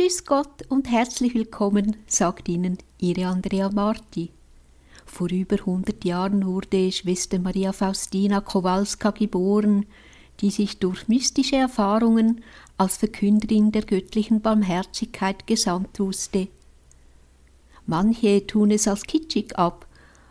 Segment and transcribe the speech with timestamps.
[0.00, 4.30] Grüß Gott und herzlich willkommen, sagt Ihnen Ihre Andrea Marti.
[5.04, 9.84] Vor über 100 Jahren wurde Schwester Maria Faustina Kowalska geboren,
[10.40, 12.42] die sich durch mystische Erfahrungen
[12.78, 16.48] als Verkünderin der göttlichen Barmherzigkeit gesandt wusste.
[17.84, 19.86] Manche tun es als kitschig ab,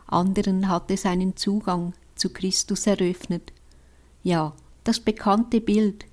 [0.08, 3.54] anderen hat es einen Zugang zu Christus eröffnet.
[4.24, 6.06] Ja, das bekannte Bild,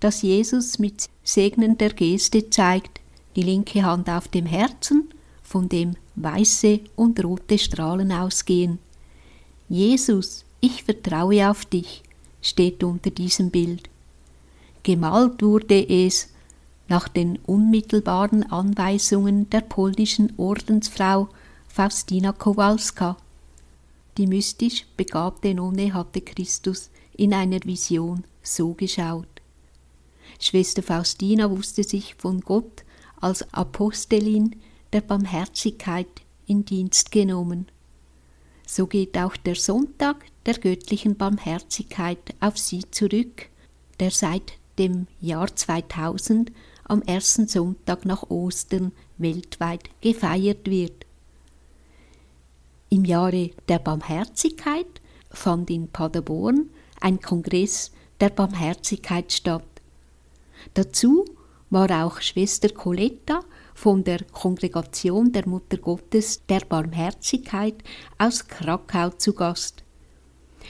[0.00, 2.93] das Jesus mit segnender Geste zeigt,
[3.36, 5.08] die linke Hand auf dem Herzen,
[5.42, 8.78] von dem weiße und rote Strahlen ausgehen.
[9.68, 12.02] Jesus, ich vertraue auf dich,
[12.40, 13.88] steht unter diesem Bild.
[14.82, 16.28] Gemalt wurde es
[16.88, 21.28] nach den unmittelbaren Anweisungen der polnischen Ordensfrau
[21.68, 23.16] Faustina Kowalska.
[24.16, 29.26] Die mystisch begabte Nonne hatte Christus in einer Vision so geschaut.
[30.38, 32.83] Schwester Faustina wusste sich von Gott
[33.24, 34.54] als Apostelin
[34.92, 36.08] der Barmherzigkeit
[36.46, 37.68] in Dienst genommen.
[38.66, 43.48] So geht auch der Sonntag der göttlichen Barmherzigkeit auf sie zurück,
[43.98, 46.52] der seit dem Jahr 2000
[46.84, 51.06] am ersten Sonntag nach Ostern weltweit gefeiert wird.
[52.90, 55.00] Im Jahre der Barmherzigkeit
[55.30, 56.68] fand in Paderborn
[57.00, 59.64] ein Kongress der Barmherzigkeit statt.
[60.74, 61.24] Dazu
[61.70, 63.40] war auch Schwester Coletta
[63.74, 67.76] von der Kongregation der Mutter Gottes der Barmherzigkeit
[68.18, 69.82] aus Krakau zu Gast.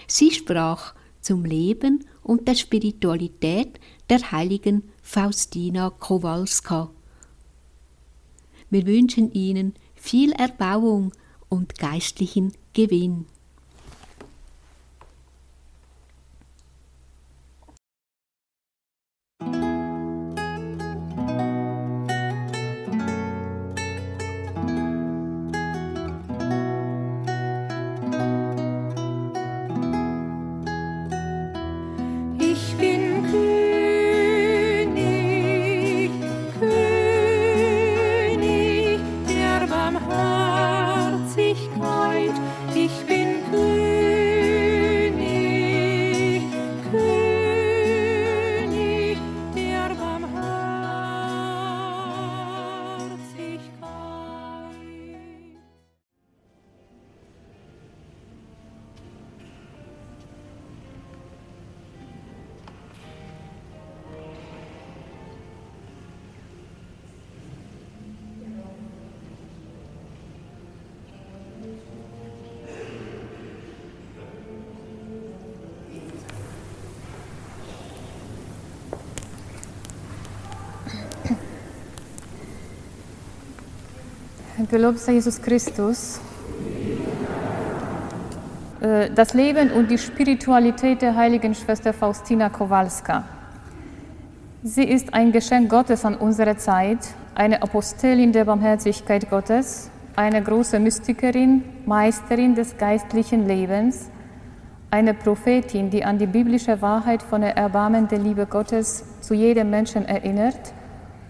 [0.07, 3.79] Sie sprach zum Leben und der Spiritualität
[4.09, 6.91] der heiligen Faustina Kowalska.
[8.71, 11.13] Wir wünschen Ihnen viel Erbauung
[11.49, 13.27] und geistlichen Gewinn.
[84.75, 86.19] Gelobt sei Jesus Christus.
[88.81, 93.23] Äh, das Leben und die Spiritualität der heiligen Schwester Faustina Kowalska.
[94.65, 96.99] Sie ist ein Geschenk Gottes an unsere Zeit,
[97.37, 104.11] eine Apostelin der Barmherzigkeit Gottes, eine große Mystikerin, Meisterin des geistlichen Lebens,
[104.91, 109.71] eine Prophetin, die an die biblische Wahrheit von der Erbarmen der Liebe Gottes zu jedem
[109.71, 110.75] Menschen erinnert–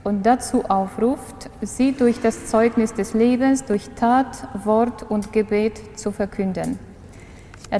[0.04, 6.12] und dazu aufruft, sie durch das Zeugnis des Lebens, durch Tat, Wort und Gebet zu
[6.12, 6.78] verkünden.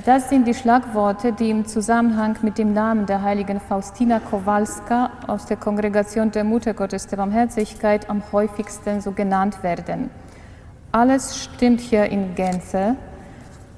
[0.04, 5.46] Das sind die Schlagworte, die im Zusammenhang mit dem Namen der heiligen Faustina Kowalska aus
[5.46, 10.10] der Kongregation der Mutter Gottes der Barmherzigkeit am häufigsten so genannt werden.
[10.90, 12.96] Alles stimmt hier in Gänze.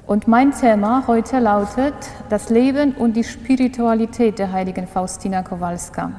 [0.07, 1.95] Und mein Thema heute lautet
[2.29, 6.13] das Leben und die Spiritualität der heiligen Faustina Kowalska.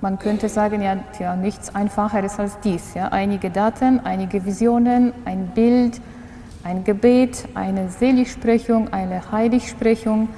[0.00, 2.94] Man könnte sagen, ja, ja nichts einfacheres als dies.
[2.94, 3.08] Ja.
[3.08, 6.00] Einige Daten, einige Visionen, ein Bild,
[6.62, 10.28] ein Gebet, eine Seligsprechung, eine Heiligsprechung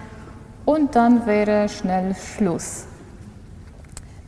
[0.64, 2.86] und dann wäre schnell Schluss.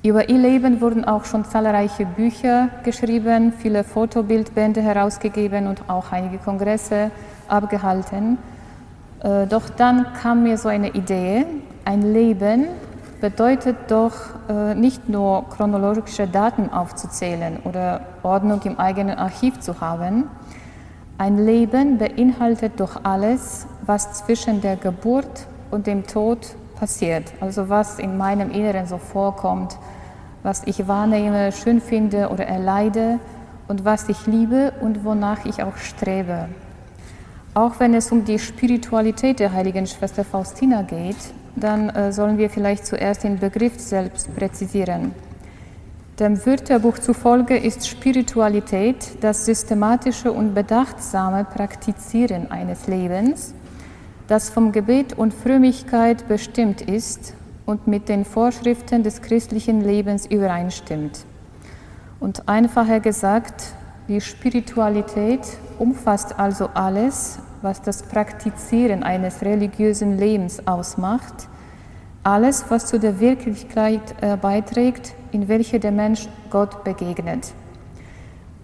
[0.04, 6.38] Über ihr Leben wurden auch schon zahlreiche Bücher geschrieben, viele Fotobildbände herausgegeben und auch einige
[6.38, 7.10] Kongresse
[7.46, 8.36] abgehalten.
[9.22, 11.46] Äh, doch dann kam mir so eine Idee,
[11.84, 12.66] ein Leben
[13.22, 14.12] bedeutet doch
[14.48, 20.24] äh, nicht nur chronologische Daten aufzuzählen oder Ordnung im eigenen Archiv zu haben.
[21.18, 27.32] Ein Leben beinhaltet doch alles, was zwischen der Geburt und dem Tod passiert.
[27.40, 29.78] Also was in meinem Inneren so vorkommt,
[30.42, 33.20] was ich wahrnehme, schön finde oder erleide
[33.68, 36.48] und was ich liebe und wonach ich auch strebe.
[37.54, 41.18] Auch wenn es um die Spiritualität der heiligen Schwester Faustina geht,
[41.56, 45.12] dann äh, sollen wir vielleicht zuerst den Begriff selbst präzisieren.
[46.18, 53.54] Dem Wörterbuch zufolge ist Spiritualität das systematische und bedachtsame Praktizieren eines Lebens,
[54.28, 57.34] das vom Gebet und Frömmigkeit bestimmt ist
[57.66, 61.24] und mit den Vorschriften des christlichen Lebens übereinstimmt.
[62.20, 63.72] Und einfacher gesagt,
[64.08, 65.40] die Spiritualität
[65.78, 71.48] umfasst also alles, was das Praktizieren eines religiösen Lebens ausmacht,
[72.24, 77.52] alles, was zu der Wirklichkeit äh, beiträgt, in welcher der Mensch Gott begegnet.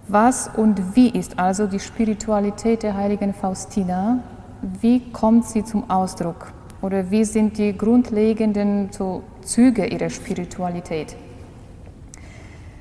[0.06, 4.20] Was und wie ist also die Spiritualität der heiligen Faustina?
[4.80, 6.52] Wie kommt sie zum Ausdruck?
[6.80, 11.16] Oder wie sind die grundlegenden so, Züge ihrer Spiritualität?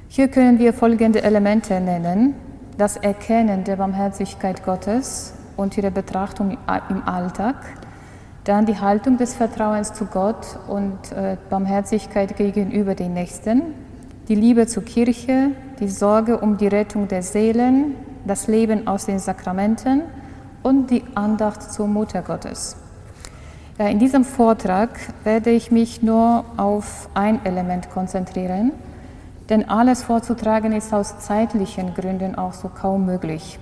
[0.07, 2.35] Hier können wir folgende Elemente nennen.
[2.77, 6.57] Das Erkennen der Barmherzigkeit Gottes und ihre Betrachtung
[6.89, 7.55] im Alltag,
[8.45, 13.73] dann die Haltung des Vertrauens zu Gott und äh, Barmherzigkeit gegenüber den Nächsten,
[14.29, 17.95] die Liebe zur Kirche, die Sorge um die Rettung der Seelen,
[18.25, 20.03] das Leben aus den Sakramenten
[20.63, 22.77] und die Andacht zur Mutter Gottes.
[23.77, 24.89] In diesem Vortrag
[25.23, 28.71] werde ich mich nur auf ein Element konzentrieren,
[29.49, 33.59] denn alles vorzutragen ist aus zeitlichen Gründen auch so kaum möglich.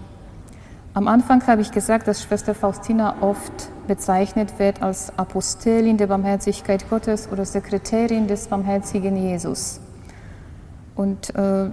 [0.96, 3.52] Am Anfang habe ich gesagt, dass Schwester Faustina oft
[3.86, 9.82] bezeichnet wird als Apostelin der Barmherzigkeit Gottes oder Sekretärin des barmherzigen Jesus.
[10.96, 11.70] Und äh,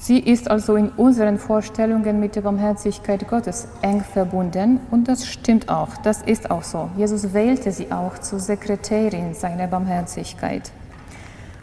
[0.00, 5.68] sie ist also in unseren Vorstellungen mit der Barmherzigkeit Gottes eng verbunden und das stimmt
[5.68, 6.88] auch, das ist auch so.
[6.96, 10.72] Jesus wählte sie auch zur Sekretärin seiner Barmherzigkeit.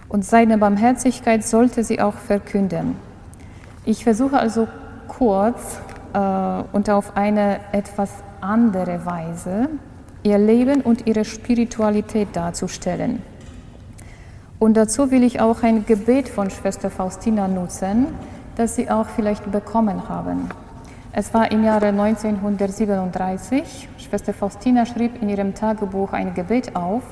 [0.08, 2.96] Und seine Barmherzigkeit sollte sie auch verkünden.
[3.86, 4.68] Ich versuche also
[5.08, 5.80] kurz
[6.14, 8.12] und auf eine etwas
[8.42, 9.70] andere Weise
[10.24, 13.22] ihr Leben und ihre Spiritualität darzustellen.
[14.60, 18.08] Und dazu will ich auch ein Gebet von Schwester Faustina nutzen,
[18.56, 20.50] das Sie auch vielleicht bekommen haben.
[21.14, 23.88] Es war im Jahre 1937.
[23.98, 27.04] Schwester Faustina schrieb in ihrem Tagebuch ein Gebet auf,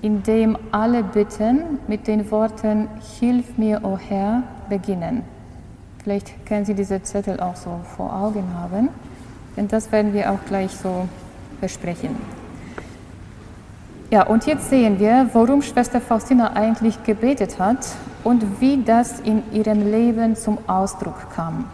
[0.00, 2.88] in dem alle Bitten mit den Worten
[3.18, 5.35] Hilf mir, o oh Herr, beginnen.
[6.06, 8.90] Vielleicht können Sie diese Zettel auch so vor Augen haben,
[9.56, 11.08] denn das werden wir auch gleich so
[11.60, 12.14] besprechen.
[14.12, 17.88] Ja, und jetzt sehen wir, worum Schwester Faustina eigentlich gebetet hat
[18.22, 21.64] und wie das in ihrem Leben zum Ausdruck kam.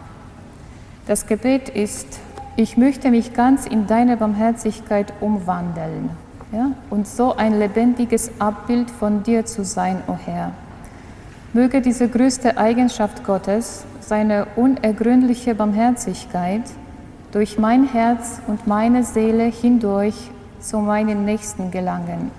[1.05, 2.07] Das Gebet ist,
[2.55, 6.09] ich möchte mich ganz in deine Barmherzigkeit umwandeln
[6.51, 10.53] ja, und so ein lebendiges Abbild von dir zu sein, o oh Herr.
[11.53, 16.63] Möge diese größte Eigenschaft Gottes, seine unergründliche Barmherzigkeit,
[17.31, 20.15] durch mein Herz und meine Seele hindurch
[20.59, 22.31] zu meinen Nächsten gelangen.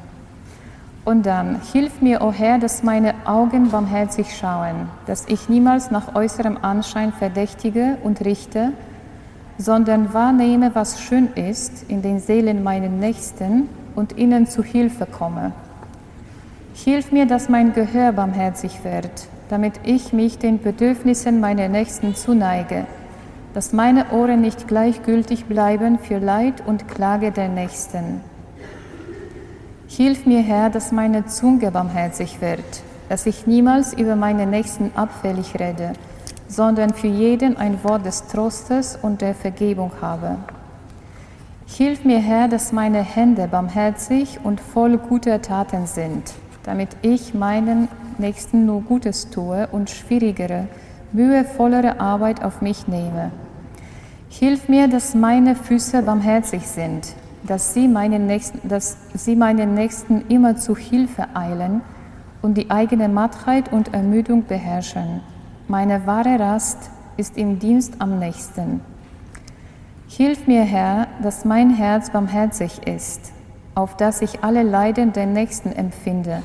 [1.04, 5.90] Und dann, hilf mir, o oh Herr, dass meine Augen barmherzig schauen, dass ich niemals
[5.90, 8.72] nach äußerem Anschein verdächtige und richte,
[9.58, 15.52] sondern wahrnehme, was schön ist in den Seelen meiner Nächsten und ihnen zu Hilfe komme.
[16.72, 22.88] Hilf mir, dass mein Gehör barmherzig wird, damit ich mich den Bedürfnissen meiner Nächsten zuneige,
[23.52, 28.20] dass meine Ohren nicht gleichgültig bleiben für Leid und Klage der Nächsten.
[29.86, 32.64] Hilf mir, Herr, dass meine Zunge barmherzig wird,
[33.08, 35.92] dass ich niemals über meine Nächsten abfällig rede,
[36.48, 40.38] sondern für jeden ein Wort des Trostes und der Vergebung habe.
[41.66, 47.88] Hilf mir, Herr, dass meine Hände barmherzig und voll guter Taten sind damit ich meinen
[48.18, 50.68] Nächsten nur Gutes tue und schwierigere,
[51.12, 53.30] mühevollere Arbeit auf mich nehme.
[54.28, 60.24] Hilf mir, dass meine Füße barmherzig sind, dass sie, meinen Nächsten, dass sie meinen Nächsten
[60.28, 61.82] immer zu Hilfe eilen
[62.42, 65.20] und die eigene Mattheit und Ermüdung beherrschen.
[65.68, 68.80] Meine wahre Rast ist im Dienst am Nächsten.
[70.08, 73.34] Hilf mir, Herr, dass mein Herz barmherzig ist
[73.74, 76.42] auf dass ich alle Leiden der Nächsten empfinde,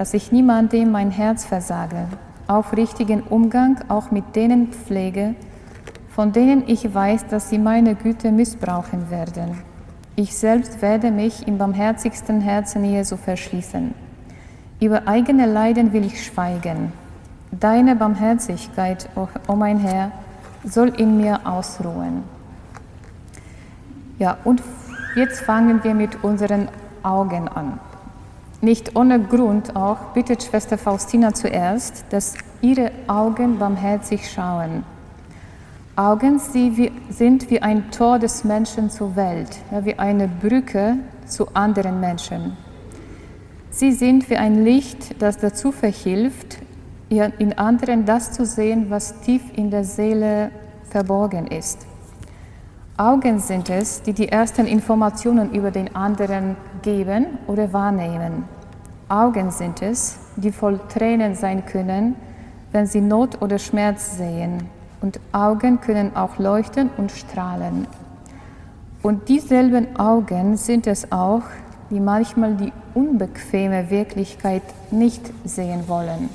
[0.00, 2.06] dass ich niemandem mein Herz versage,
[2.46, 5.34] aufrichtigen Umgang auch mit denen pflege,
[6.08, 9.58] von denen ich weiß, dass sie meine Güte missbrauchen werden.
[10.16, 13.94] Ich selbst werde mich im barmherzigsten Herzen Jesu verschließen.
[14.80, 16.94] Über eigene Leiden will ich schweigen.
[17.50, 20.12] Deine Barmherzigkeit, o oh mein Herr,
[20.64, 22.22] soll in mir ausruhen.
[24.18, 24.62] Ja, und
[25.16, 26.68] Jetzt fangen wir mit unseren
[27.02, 27.80] Augen an.
[28.62, 34.84] Nicht ohne Grund auch bittet Schwester Faustina zuerst, dass ihre Augen barmherzig schauen.
[35.96, 39.48] Augen sie sind wie ein Tor des Menschen zur Welt,
[39.82, 42.56] wie eine Brücke zu anderen Menschen.
[43.70, 46.58] Sie sind wie ein Licht, das dazu verhilft,
[47.08, 50.50] in anderen das zu sehen, was tief in der Seele
[50.90, 51.86] verborgen ist.
[52.96, 58.44] Augen sind es, die die ersten Informationen über den anderen geben oder wahrnehmen.
[59.08, 62.14] Augen sind es, die voll Tränen sein können,
[62.72, 64.68] wenn sie Not oder Schmerz sehen.
[65.00, 67.86] Und Augen können auch leuchten und strahlen.
[69.02, 71.42] Und dieselben Augen sind es auch,
[71.90, 76.28] die manchmal die unbequeme Wirklichkeit nicht sehen wollen.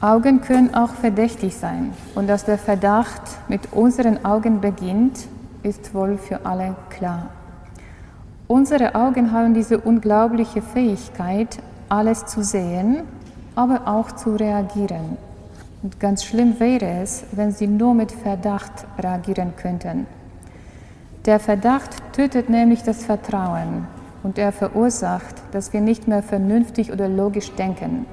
[0.00, 1.92] Augen können auch verdächtig sein.
[2.16, 5.28] Und dass der Verdacht mit unseren Augen beginnt,
[5.62, 7.28] ist wohl für alle klar.
[8.52, 13.04] Unsere Augen haben diese unglaubliche Fähigkeit, alles zu sehen,
[13.54, 15.16] aber auch zu reagieren.
[15.82, 20.06] Und ganz schlimm wäre es, wenn sie nur mit Verdacht reagieren könnten.
[21.24, 23.86] Der Verdacht tötet nämlich das Vertrauen
[24.22, 28.04] und er verursacht, dass wir nicht mehr vernünftig oder logisch denken.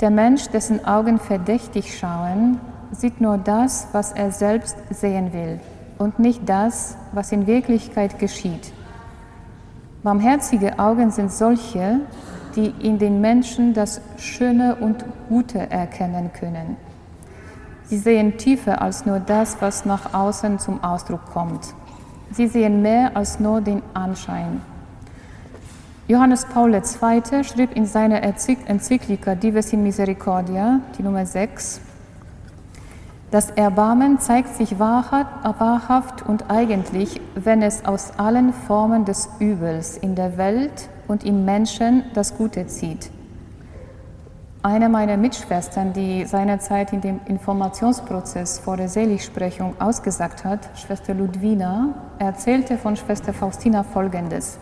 [0.00, 2.58] Der Mensch, dessen Augen verdächtig schauen,
[2.90, 5.60] sieht nur das, was er selbst sehen will
[5.98, 8.72] und nicht das, was in Wirklichkeit geschieht.
[10.06, 11.98] Barmherzige Augen sind solche,
[12.54, 16.76] die in den Menschen das Schöne und Gute erkennen können.
[17.86, 21.74] Sie sehen tiefer als nur das, was nach außen zum Ausdruck kommt.
[22.30, 24.60] Sie sehen mehr als nur den Anschein.
[26.06, 27.42] Johannes Paul II.
[27.42, 31.80] schrieb in seiner Enzyklika Dives in Misericordia, die Nummer 6,
[33.30, 40.14] das Erbarmen zeigt sich wahrhaft und eigentlich, wenn es aus allen Formen des Übels in
[40.14, 43.10] der Welt und im Menschen das Gute zieht.
[44.62, 51.94] Eine meiner Mitschwestern, die seinerzeit in dem Informationsprozess vor der Seligsprechung ausgesagt hat, Schwester Ludwina,
[52.18, 54.58] erzählte von Schwester Faustina Folgendes.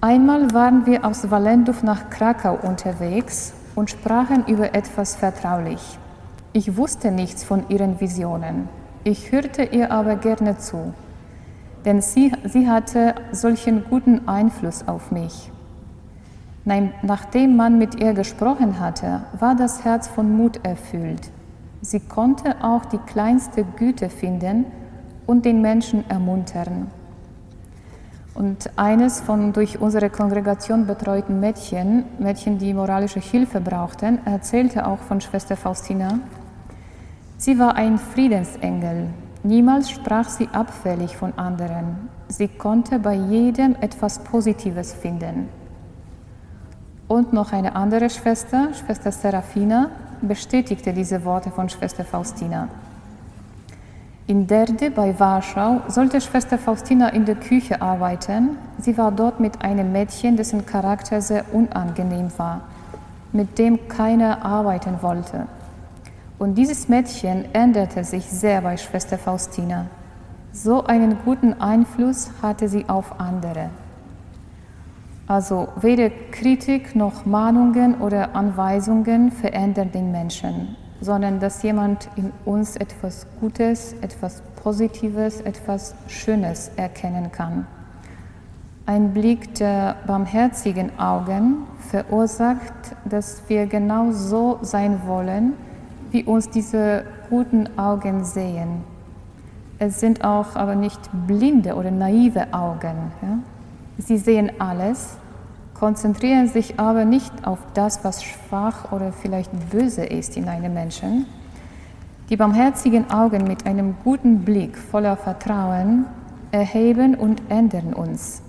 [0.00, 5.98] Einmal waren wir aus Walendów nach Krakau unterwegs und sprachen über etwas vertraulich.
[6.52, 8.68] Ich wusste nichts von ihren Visionen.
[9.04, 10.92] Ich hörte ihr aber gerne zu,
[11.84, 15.52] denn sie, sie hatte solchen guten Einfluss auf mich.
[16.64, 21.30] Nachdem man mit ihr gesprochen hatte, war das Herz von Mut erfüllt.
[21.82, 24.66] Sie konnte auch die kleinste Güte finden
[25.26, 26.88] und den Menschen ermuntern.
[28.34, 34.98] Und eines von durch unsere Kongregation betreuten Mädchen, Mädchen, die moralische Hilfe brauchten, erzählte auch
[34.98, 36.18] von Schwester Faustina.
[37.40, 39.06] Sie war ein Friedensengel.
[39.44, 42.10] Niemals sprach sie abfällig von anderen.
[42.28, 45.48] Sie konnte bei jedem etwas Positives finden.
[47.08, 49.88] Und noch eine andere Schwester, Schwester Serafina,
[50.20, 52.68] bestätigte diese Worte von Schwester Faustina.
[54.26, 58.58] In Derde bei Warschau sollte Schwester Faustina in der Küche arbeiten.
[58.76, 62.60] Sie war dort mit einem Mädchen, dessen Charakter sehr unangenehm war,
[63.32, 65.46] mit dem keiner arbeiten wollte.
[66.40, 69.86] Und dieses Mädchen änderte sich sehr bei Schwester Faustina.
[70.50, 73.70] So einen guten Einfluss hatte sie auf andere.
[75.28, 82.76] Also weder Kritik noch Mahnungen oder Anweisungen verändern den Menschen sondern dass jemand in uns
[82.76, 87.66] etwas Gutes, etwas Positives, etwas Schönes erkennen kann.
[88.86, 92.72] Ein Blick der barmherzigen Augen verursacht,
[93.04, 95.54] dass wir genau so sein wollen,
[96.10, 98.84] wie uns diese guten Augen sehen.
[99.78, 103.12] Es sind auch aber nicht blinde oder naive Augen.
[103.22, 103.38] Ja?
[103.98, 105.16] Sie sehen alles,
[105.74, 111.26] konzentrieren sich aber nicht auf das, was schwach oder vielleicht böse ist in einem Menschen.
[112.28, 116.06] Die barmherzigen Augen mit einem guten Blick voller Vertrauen
[116.52, 118.42] erheben und ändern uns.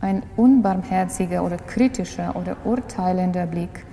[0.00, 3.86] Ein unbarmherziger oder kritischer oder urteilender Blick,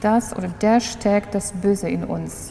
[0.00, 2.50] das oder der stärkt das Böse in uns.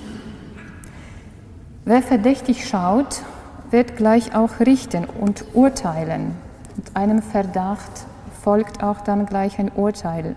[1.85, 3.23] Wer verdächtig schaut,
[3.71, 6.35] wird gleich auch richten und urteilen.
[6.75, 8.05] Mit einem Verdacht
[8.43, 10.35] folgt auch dann gleich ein Urteil.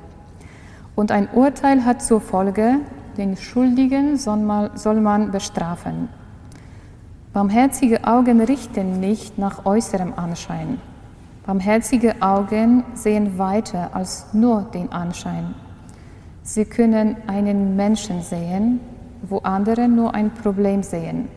[0.94, 2.76] Und ein Urteil hat zur Folge,
[3.16, 6.08] den Schuldigen soll man bestrafen.
[7.32, 10.80] Barmherzige Augen richten nicht nach äußerem Anschein.
[11.46, 15.54] Barmherzige Augen sehen weiter als nur den Anschein.
[16.46, 18.78] Sie können einen Menschen sehen,
[19.22, 21.28] wo andere nur ein Problem sehen.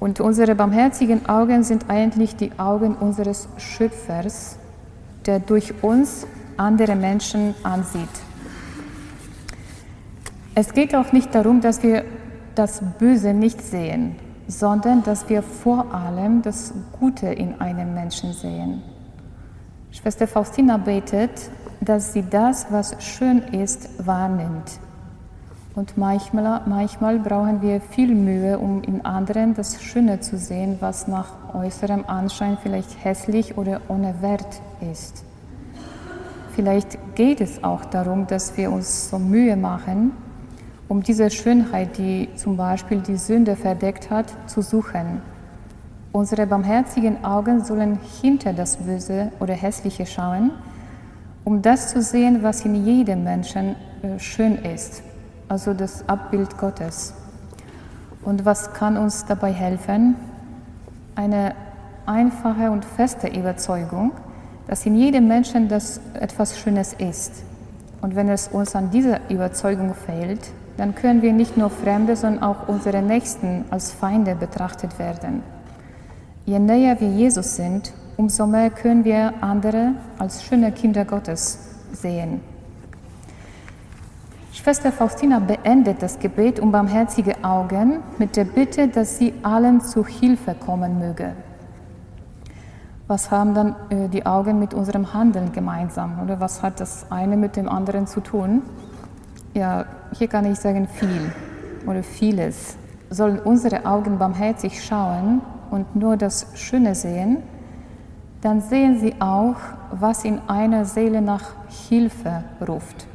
[0.00, 4.58] Und unsere barmherzigen Augen sind eigentlich die Augen unseres Schöpfers,
[5.26, 8.08] der durch uns andere Menschen ansieht.
[10.56, 12.04] Es geht auch nicht darum, dass wir
[12.56, 14.16] das Böse nicht sehen,
[14.48, 18.82] sondern dass wir vor allem das Gute in einem Menschen sehen.
[19.92, 21.30] Schwester Faustina betet,
[21.88, 24.78] dass sie das, was schön ist, wahrnimmt.
[25.74, 31.08] Und manchmal, manchmal brauchen wir viel Mühe, um in anderen das Schöne zu sehen, was
[31.08, 34.60] nach äußerem Anschein vielleicht hässlich oder ohne Wert
[34.92, 35.24] ist.
[36.54, 40.12] Vielleicht geht es auch darum, dass wir uns so Mühe machen,
[40.88, 45.22] um diese Schönheit, die zum Beispiel die Sünde verdeckt hat, zu suchen.
[46.12, 50.50] Unsere barmherzigen Augen sollen hinter das Böse oder Hässliche schauen,
[51.48, 55.02] um das zu sehen, was in jedem Menschen äh, schön ist,
[55.48, 57.14] also das Abbild Gottes.
[58.22, 60.16] Und was kann uns dabei helfen?
[61.14, 61.54] Eine
[62.04, 64.12] einfache und feste Überzeugung,
[64.66, 67.44] dass in jedem Menschen das etwas Schönes ist.
[68.02, 72.42] Und wenn es uns an dieser Überzeugung fehlt, dann können wir nicht nur Fremde, sondern
[72.42, 75.42] auch unsere Nächsten als Feinde betrachtet werden.
[76.44, 81.58] Je näher wir Jesus sind, umso mehr können wir andere als schöne Kinder Gottes
[81.92, 82.40] sehen.
[84.52, 90.04] Schwester Faustina beendet das Gebet um barmherzige Augen mit der Bitte, dass sie allen zu
[90.04, 91.32] Hilfe kommen möge.
[93.06, 96.20] Was haben dann äh, die Augen mit unserem Handeln gemeinsam?
[96.22, 98.62] Oder was hat das eine mit dem anderen zu tun?
[99.54, 101.32] Ja, hier kann ich sagen viel
[101.86, 102.76] oder vieles.
[103.10, 107.38] Sollen unsere Augen barmherzig schauen und nur das Schöne sehen,
[108.40, 109.56] dann sehen sie auch,
[109.90, 111.54] was in einer Seele nach
[111.88, 113.06] Hilfe ruft.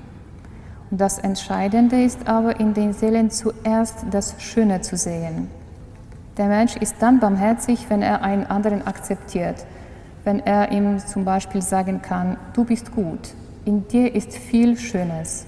[0.92, 5.48] Und das Entscheidende ist aber, in den Seelen zuerst das Schöne zu sehen.
[6.38, 9.66] Der Mensch ist dann barmherzig, wenn er einen anderen akzeptiert,
[10.24, 13.34] wenn er ihm zum Beispiel sagen kann, du bist gut,
[13.66, 15.46] in dir ist viel Schönes.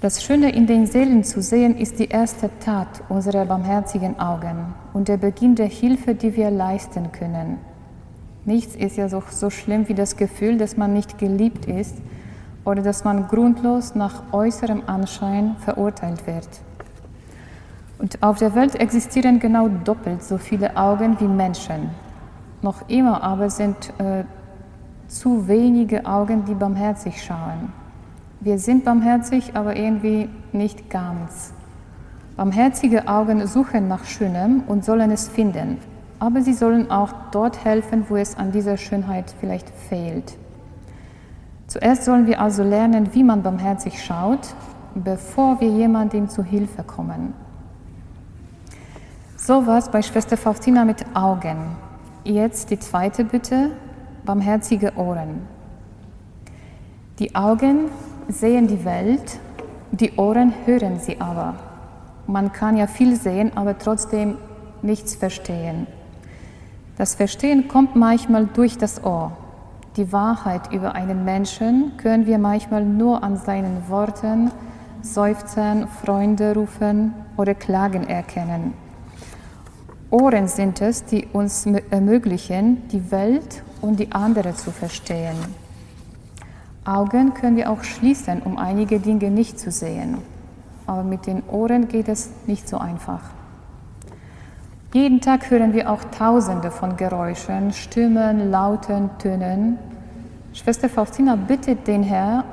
[0.00, 5.08] Das Schöne in den Seelen zu sehen, ist die erste Tat unserer barmherzigen Augen und
[5.08, 7.58] der Beginn der Hilfe, die wir leisten können.
[8.46, 11.96] Nichts ist ja so, so schlimm wie das Gefühl, dass man nicht geliebt ist
[12.64, 16.48] oder dass man grundlos nach äußerem Anschein verurteilt wird.
[17.98, 21.90] Und auf der Welt existieren genau doppelt so viele Augen wie Menschen.
[22.60, 24.24] Noch immer aber sind äh,
[25.08, 27.72] zu wenige Augen, die barmherzig schauen.
[28.40, 31.54] Wir sind barmherzig, aber irgendwie nicht ganz.
[32.36, 35.78] Barmherzige Augen suchen nach Schönem und sollen es finden,
[36.18, 40.36] aber sie sollen auch dort helfen, wo es an dieser Schönheit vielleicht fehlt.
[41.66, 44.54] Zuerst sollen wir also lernen, wie man barmherzig schaut,
[44.94, 47.34] bevor wir jemandem zu Hilfe kommen.
[49.36, 51.76] So war es bei Schwester Faustina mit Augen.
[52.24, 53.70] Jetzt die zweite Bitte,
[54.24, 55.42] barmherzige Ohren.
[57.18, 57.90] Die Augen
[58.28, 59.38] sehen die Welt,
[59.90, 61.54] die Ohren hören sie aber.
[62.26, 64.38] Man kann ja viel sehen, aber trotzdem
[64.82, 65.86] nichts verstehen.
[66.96, 69.32] Das Verstehen kommt manchmal durch das Ohr.
[69.96, 74.52] Die Wahrheit über einen Menschen können wir manchmal nur an seinen Worten,
[75.02, 78.74] Seufzen, Freunde rufen oder Klagen erkennen.
[80.10, 85.36] Ohren sind es, die uns ermöglichen, die Welt und die andere zu verstehen.
[86.84, 90.18] Augen können wir auch schließen, um einige Dinge nicht zu sehen.
[90.86, 93.22] Aber mit den Ohren geht es nicht so einfach.
[94.94, 99.76] Jeden Tag hören wir auch Tausende von Geräuschen, Stimmen, Lauten, Tönen.
[100.52, 102.44] Schwester Faustina bittet den, Herr,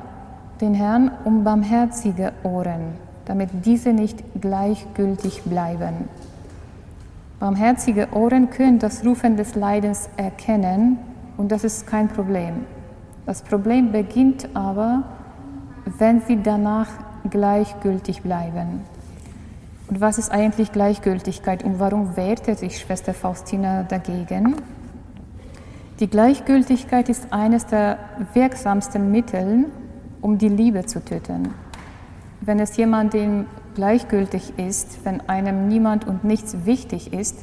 [0.60, 6.10] den Herrn um barmherzige Ohren, damit diese nicht gleichgültig bleiben.
[7.40, 10.98] Barmherzige Ohren können das Rufen des Leidens erkennen
[11.38, 12.66] und das ist kein Problem.
[13.28, 15.04] Das Problem beginnt aber,
[16.00, 16.88] wenn sie danach
[17.30, 18.82] gleichgültig bleiben.
[19.92, 24.56] Und was ist eigentlich Gleichgültigkeit und warum wehrte sich Schwester Faustina dagegen?
[26.00, 28.00] Die Gleichgültigkeit ist eines der
[28.34, 29.66] wirksamsten Mittel,
[30.22, 31.50] um die Liebe zu töten.
[32.40, 37.40] Wenn es jemandem gleichgültig ist, wenn einem niemand und nichts wichtig ist,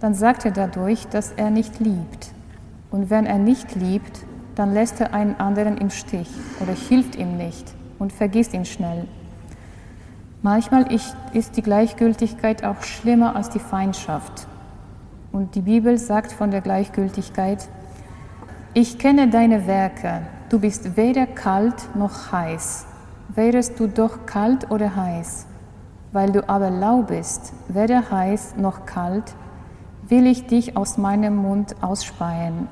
[0.00, 2.32] dann sagt er dadurch, dass er nicht liebt.
[2.90, 6.30] Und wenn er nicht liebt, dann lässt er einen anderen im Stich
[6.62, 9.06] oder hilft ihm nicht und vergisst ihn schnell.
[10.44, 10.92] Manchmal
[11.32, 14.46] ist die Gleichgültigkeit auch schlimmer als die Feindschaft.
[15.32, 17.66] Und die Bibel sagt von der Gleichgültigkeit,
[18.74, 22.84] ich kenne deine Werke, du bist weder kalt noch heiß.
[23.34, 25.46] Wärest du doch kalt oder heiß,
[26.12, 29.34] weil du aber lau bist, weder heiß noch kalt,
[30.06, 32.68] will ich dich aus meinem Mund ausspeien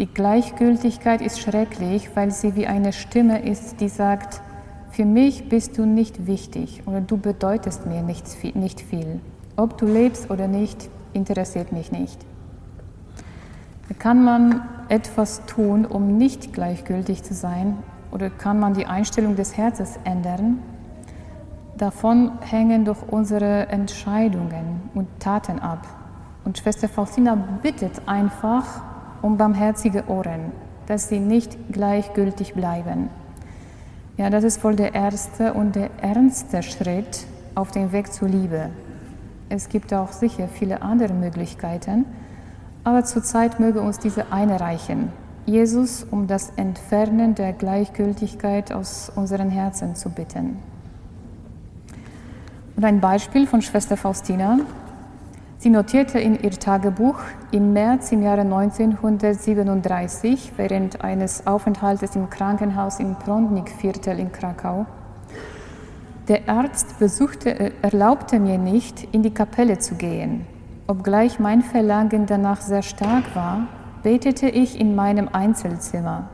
[0.00, 4.40] die Gleichgültigkeit ist schrecklich, weil sie wie eine Stimme ist, die sagt,
[4.90, 9.20] für mich bist du nicht wichtig oder du bedeutest mir nicht viel.
[9.56, 12.18] Ob du lebst oder nicht, interessiert mich nicht.
[13.98, 17.76] Kann man etwas tun, um nicht gleichgültig zu sein?
[18.10, 20.60] Oder kann man die Einstellung des Herzens ändern?
[21.76, 25.86] Davon hängen doch unsere Entscheidungen und Taten ab.
[26.44, 28.64] Und Schwester Faustina bittet einfach
[29.22, 30.52] um barmherzige Ohren,
[30.86, 33.10] dass sie nicht gleichgültig bleiben.
[34.20, 38.68] Ja, das ist wohl der erste und der ernste Schritt auf dem Weg zur Liebe.
[39.48, 42.04] Es gibt auch sicher viele andere Möglichkeiten,
[42.84, 45.10] aber zurzeit möge uns diese eine reichen.
[45.46, 50.58] Jesus um das Entfernen der Gleichgültigkeit aus unseren Herzen zu bitten.
[52.76, 54.58] Und ein Beispiel von Schwester Faustina.
[55.62, 57.18] Sie notierte in ihr Tagebuch
[57.50, 64.86] im März im Jahre 1937 während eines Aufenthaltes im Krankenhaus im Prondnik-Viertel in Krakau.
[66.28, 70.46] Der Arzt besuchte, äh, erlaubte mir nicht, in die Kapelle zu gehen.
[70.86, 73.66] Obgleich mein Verlangen danach sehr stark war,
[74.02, 76.30] betete ich in meinem Einzelzimmer.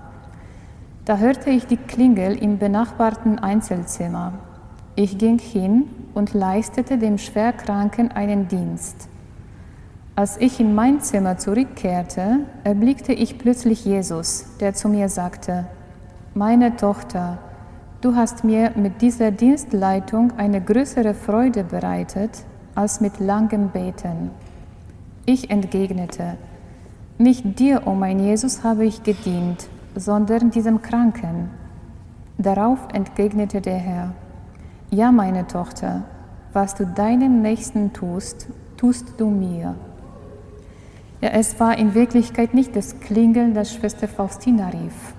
[1.05, 4.35] Da hörte ich die Klingel im benachbarten Einzelzimmer.
[4.95, 9.09] Ich ging hin und leistete dem Schwerkranken einen Dienst.
[10.19, 15.67] Als ich in mein Zimmer zurückkehrte, erblickte ich plötzlich Jesus, der zu mir sagte,
[16.33, 17.37] meine Tochter,
[18.01, 22.31] du hast mir mit dieser Dienstleitung eine größere Freude bereitet
[22.75, 24.31] als mit langem Beten.
[25.27, 26.39] Ich entgegnete,
[27.19, 31.51] nicht dir, o oh mein Jesus, habe ich gedient, sondern diesem Kranken.
[32.39, 34.13] Darauf entgegnete der Herr,
[34.91, 36.05] ja, meine Tochter,
[36.55, 38.49] was du deinem Nächsten tust,
[38.79, 39.75] tust du mir.
[41.21, 45.15] Ja, es war in Wirklichkeit nicht das Klingeln, das Schwester Faustina rief.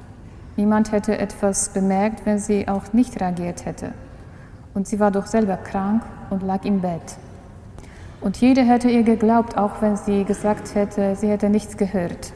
[0.55, 3.93] Niemand hätte etwas bemerkt, wenn sie auch nicht reagiert hätte.
[4.73, 7.17] Und sie war doch selber krank und lag im Bett.
[8.21, 12.33] Und jeder hätte ihr geglaubt, auch wenn sie gesagt hätte, sie hätte nichts gehört.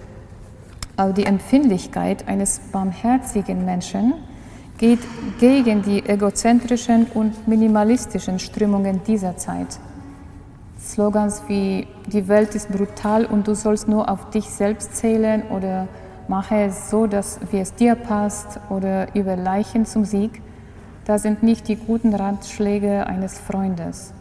[0.97, 4.13] Aber die Empfindlichkeit eines barmherzigen Menschen
[4.77, 4.99] geht
[5.39, 9.79] gegen die egozentrischen und minimalistischen Strömungen dieser Zeit.
[10.91, 15.87] Slogans wie die Welt ist brutal und du sollst nur auf dich selbst zählen oder
[16.27, 20.41] mache es so, dass wie es dir passt oder über Leichen zum Sieg,
[21.05, 24.13] das sind nicht die guten Ratschläge eines Freundes.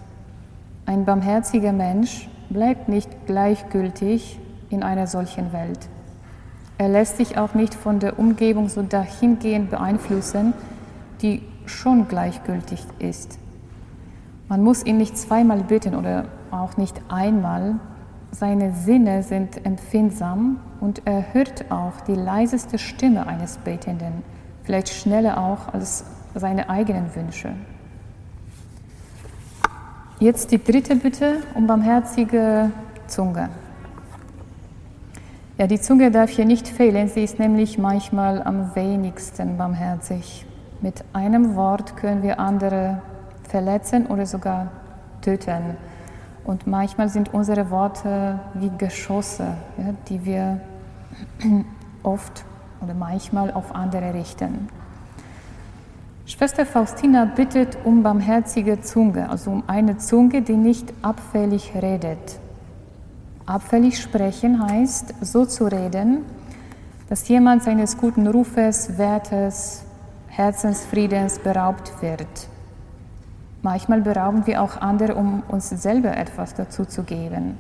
[0.87, 4.39] Ein barmherziger Mensch bleibt nicht gleichgültig
[4.71, 5.89] in einer solchen Welt.
[6.79, 10.53] Er lässt sich auch nicht von der Umgebung so dahingehend beeinflussen,
[11.21, 13.41] die schon gleichgültig ist.
[14.49, 17.77] Man muss ihn nicht zweimal bitten oder auch nicht einmal.
[18.33, 24.23] Seine Sinne sind empfindsam und er hört auch die leiseste Stimme eines Betenden,
[24.63, 27.53] vielleicht schneller auch als seine eigenen Wünsche.
[30.21, 32.71] Jetzt die dritte Bitte um barmherzige
[33.07, 33.49] Zunge.
[35.59, 40.47] Ja, die Zunge darf hier nicht fehlen, sie ist nämlich manchmal am wenigsten barmherzig.
[40.81, 43.03] Mit einem Wort können wir andere
[43.49, 44.69] verletzen oder sogar
[45.21, 45.77] töten.
[46.51, 50.61] Und manchmal sind unsere Worte wie Geschosse, ja, die wir
[52.03, 52.45] oft
[52.81, 54.69] oder manchmal auf andere richten.
[56.27, 62.41] Schwester Faustina bittet um barmherzige Zunge, also um eine Zunge, die nicht abfällig redet.
[63.47, 66.25] Abfällig sprechen heißt, so zu reden,
[67.09, 69.85] dass jemand seines guten Rufes, Wertes,
[70.27, 72.49] Herzensfriedens beraubt wird.
[73.63, 77.59] Manchmal berauben wir auch andere, um uns selber etwas dazu zu geben.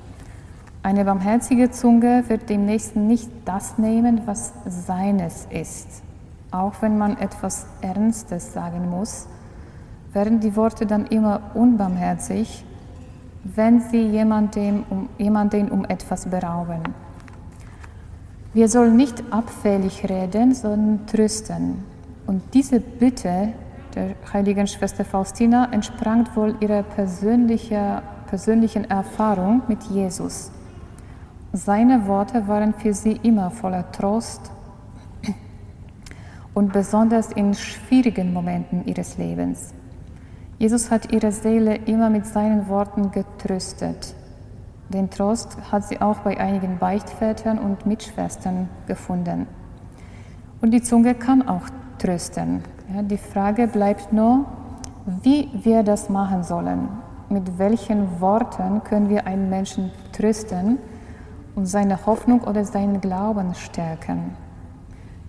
[0.82, 6.02] Eine barmherzige Zunge wird dem Nächsten nicht das nehmen, was seines ist.
[6.50, 9.26] Auch wenn man etwas Ernstes sagen muss,
[10.12, 12.64] werden die Worte dann immer unbarmherzig
[13.44, 16.82] wenn sie jemanden um, jemanden um etwas berauben.
[18.52, 21.84] Wir sollen nicht abfällig reden, sondern trösten.
[22.26, 23.52] Und diese Bitte
[23.94, 30.50] der heiligen Schwester Faustina entsprang wohl ihrer persönlicher, persönlichen Erfahrung mit Jesus.
[31.52, 34.52] Seine Worte waren für sie immer voller Trost
[36.54, 39.74] und besonders in schwierigen Momenten ihres Lebens.
[40.58, 44.14] Jesus hat ihre Seele immer mit seinen Worten getröstet.
[44.90, 49.46] Den Trost hat sie auch bei einigen Beichtvätern und Mitschwestern gefunden.
[50.60, 52.62] Und die Zunge kann auch trösten.
[52.92, 54.44] Ja, die Frage bleibt nur,
[55.22, 56.88] wie wir das machen sollen.
[57.28, 60.78] Mit welchen Worten können wir einen Menschen trösten
[61.54, 64.36] und seine Hoffnung oder seinen Glauben stärken?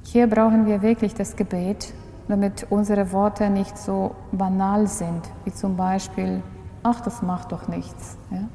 [0.03, 1.93] Hier brauchen wir wirklich das Gebet
[2.31, 6.41] damit unsere Worte nicht so banal sind, wie zum Beispiel,
[6.81, 8.17] ach, das macht doch nichts.
[8.31, 8.47] Ja?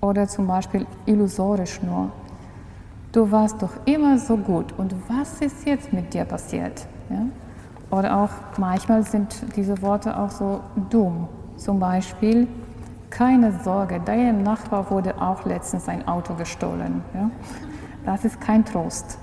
[0.00, 2.10] Oder zum Beispiel illusorisch nur.
[3.12, 6.86] du warst doch immer so gut und was ist jetzt mit dir passiert?
[7.10, 7.22] Ja?
[7.96, 11.28] Oder auch manchmal sind diese Worte auch so dumm.
[11.56, 12.46] Zum Beispiel,
[13.08, 17.02] keine Sorge, deinem Nachbar wurde auch letztens ein Auto gestohlen.
[17.14, 17.30] Ja?
[18.04, 19.16] Das ist kein Trost.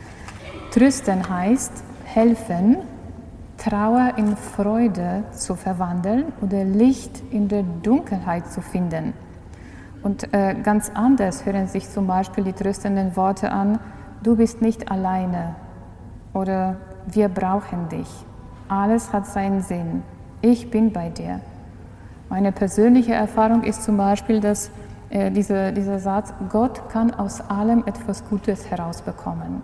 [0.70, 1.72] Trösten heißt
[2.04, 2.76] helfen,
[3.56, 9.12] Trauer in Freude zu verwandeln oder Licht in der Dunkelheit zu finden.
[10.04, 13.80] Und äh, ganz anders hören sich zum Beispiel die tröstenden Worte an,
[14.22, 15.56] du bist nicht alleine
[16.32, 18.08] oder wir brauchen dich.
[18.68, 20.02] Alles hat seinen Sinn.
[20.40, 21.40] Ich bin bei dir.
[22.28, 24.70] Meine persönliche Erfahrung ist zum Beispiel, dass
[25.10, 29.62] äh, diese, dieser Satz, Gott kann aus allem etwas Gutes herausbekommen.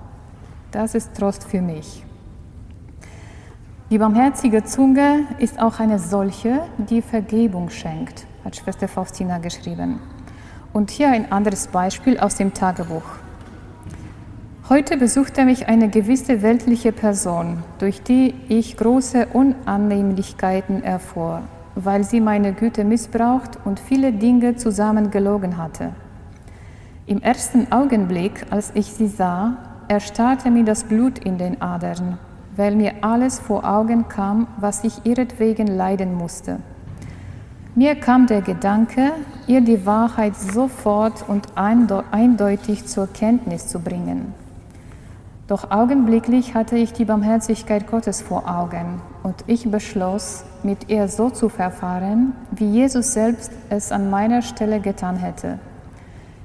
[0.70, 2.04] Das ist Trost für mich.
[3.90, 9.98] Die barmherzige Zunge ist auch eine solche, die Vergebung schenkt, hat Schwester Faustina geschrieben.
[10.72, 13.02] Und hier ein anderes Beispiel aus dem Tagebuch.
[14.72, 21.42] Heute besuchte mich eine gewisse weltliche Person, durch die ich große Unannehmlichkeiten erfuhr,
[21.74, 25.92] weil sie meine Güte missbraucht und viele Dinge zusammengelogen hatte.
[27.06, 29.56] Im ersten Augenblick, als ich sie sah,
[29.88, 32.20] erstarrte mir das Blut in den Adern,
[32.54, 36.58] weil mir alles vor Augen kam, was ich ihretwegen leiden musste.
[37.74, 39.10] Mir kam der Gedanke,
[39.48, 44.32] ihr die Wahrheit sofort und eindeutig zur Kenntnis zu bringen.
[45.50, 51.28] Doch augenblicklich hatte ich die Barmherzigkeit Gottes vor Augen und ich beschloss, mit ihr so
[51.28, 55.58] zu verfahren, wie Jesus selbst es an meiner Stelle getan hätte.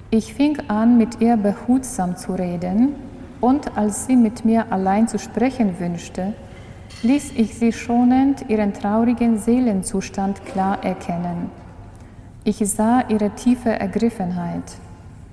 [0.09, 2.95] Ich fing an, mit ihr behutsam zu reden
[3.41, 6.33] und als sie mit mir allein zu sprechen wünschte,
[7.03, 11.51] ließ ich sie schonend ihren traurigen Seelenzustand klar erkennen.
[12.43, 14.63] Ich sah ihre tiefe Ergriffenheit,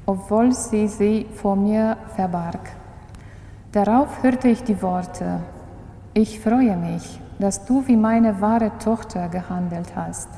[0.04, 2.81] obwohl sie sie vor mir verbarg.
[3.72, 5.40] Darauf hörte ich die Worte,
[6.14, 10.28] ich freue mich, dass du wie meine wahre Tochter gehandelt hast.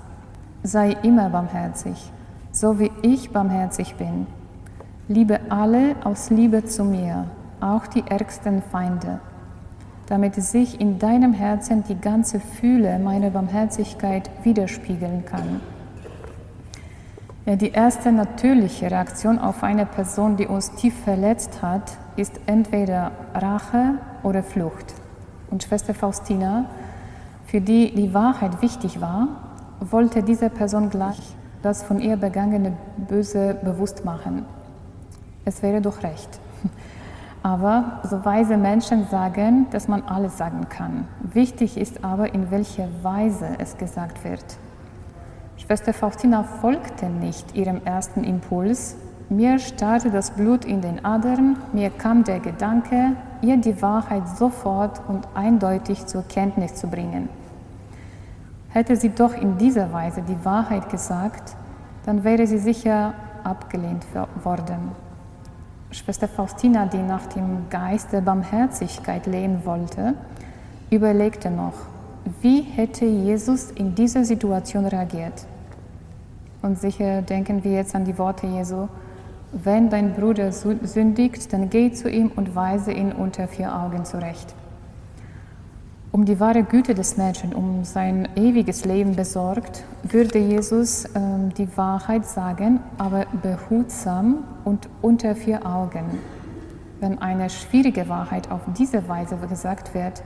[0.62, 2.12] Sei immer barmherzig,
[2.52, 4.26] so wie ich barmherzig bin.
[5.08, 7.26] Liebe alle aus Liebe zu mir,
[7.60, 9.20] auch die ärgsten Feinde
[10.06, 15.60] damit sich in deinem Herzen die ganze Fühle meiner Barmherzigkeit widerspiegeln kann.
[17.46, 23.12] Ja, die erste natürliche Reaktion auf eine Person, die uns tief verletzt hat, ist entweder
[23.34, 24.94] Rache oder Flucht.
[25.50, 26.70] Und Schwester Faustina,
[27.44, 29.28] für die die Wahrheit wichtig war,
[29.80, 31.20] wollte dieser Person gleich
[31.60, 34.46] das von ihr begangene Böse bewusst machen.
[35.44, 36.40] Es wäre doch recht.
[37.42, 41.06] Aber so weise Menschen sagen, dass man alles sagen kann.
[41.20, 44.42] Wichtig ist aber, in welcher Weise es gesagt wird.
[45.66, 48.96] Schwester Faustina folgte nicht ihrem ersten Impuls.
[49.30, 55.00] Mir starrte das Blut in den Adern, mir kam der Gedanke, ihr die Wahrheit sofort
[55.08, 57.30] und eindeutig zur Kenntnis zu bringen.
[58.68, 61.56] Hätte sie doch in dieser Weise die Wahrheit gesagt,
[62.04, 64.04] dann wäre sie sicher abgelehnt
[64.42, 64.92] worden.
[65.92, 70.12] Schwester Faustina, die nach dem Geist der Barmherzigkeit leben wollte,
[70.90, 71.72] überlegte noch,
[72.42, 75.46] wie hätte Jesus in dieser Situation reagiert?
[76.64, 78.88] Und sicher denken wir jetzt an die Worte Jesu,
[79.52, 84.54] wenn dein Bruder sündigt, dann geh zu ihm und weise ihn unter vier Augen zurecht.
[86.10, 91.68] Um die wahre Güte des Menschen, um sein ewiges Leben besorgt, würde Jesus ähm, die
[91.76, 96.18] Wahrheit sagen, aber behutsam und unter vier Augen.
[96.98, 100.22] Wenn eine schwierige Wahrheit auf diese Weise gesagt wird,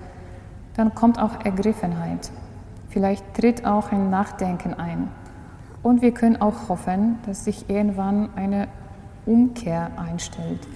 [0.77, 2.31] dann kommt auch Ergriffenheit.
[2.90, 5.09] Vielleicht tritt auch ein Nachdenken ein.
[5.83, 8.69] Und wir können auch hoffen, dass sich irgendwann eine
[9.27, 10.67] Umkehr einstellt.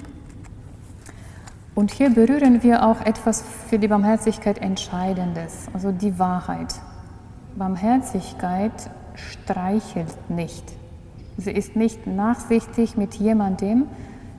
[1.74, 6.74] Und hier berühren wir auch etwas für die Barmherzigkeit Entscheidendes, also die Wahrheit.
[7.56, 10.64] Barmherzigkeit streichelt nicht.
[11.38, 13.86] Sie ist nicht nachsichtig mit jemandem,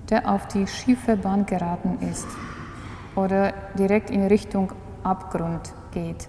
[0.10, 2.28] der auf die schiefe Bahn geraten ist
[3.16, 4.72] oder direkt in Richtung
[5.04, 6.28] Abgrund geht.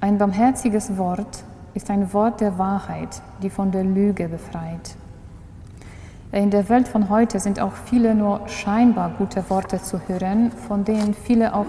[0.00, 1.44] Ein barmherziges Wort
[1.78, 4.96] ist ein Wort der Wahrheit, die von der Lüge befreit.
[6.32, 10.84] In der Welt von heute sind auch viele nur scheinbar gute Worte zu hören, von
[10.84, 11.66] denen viele auch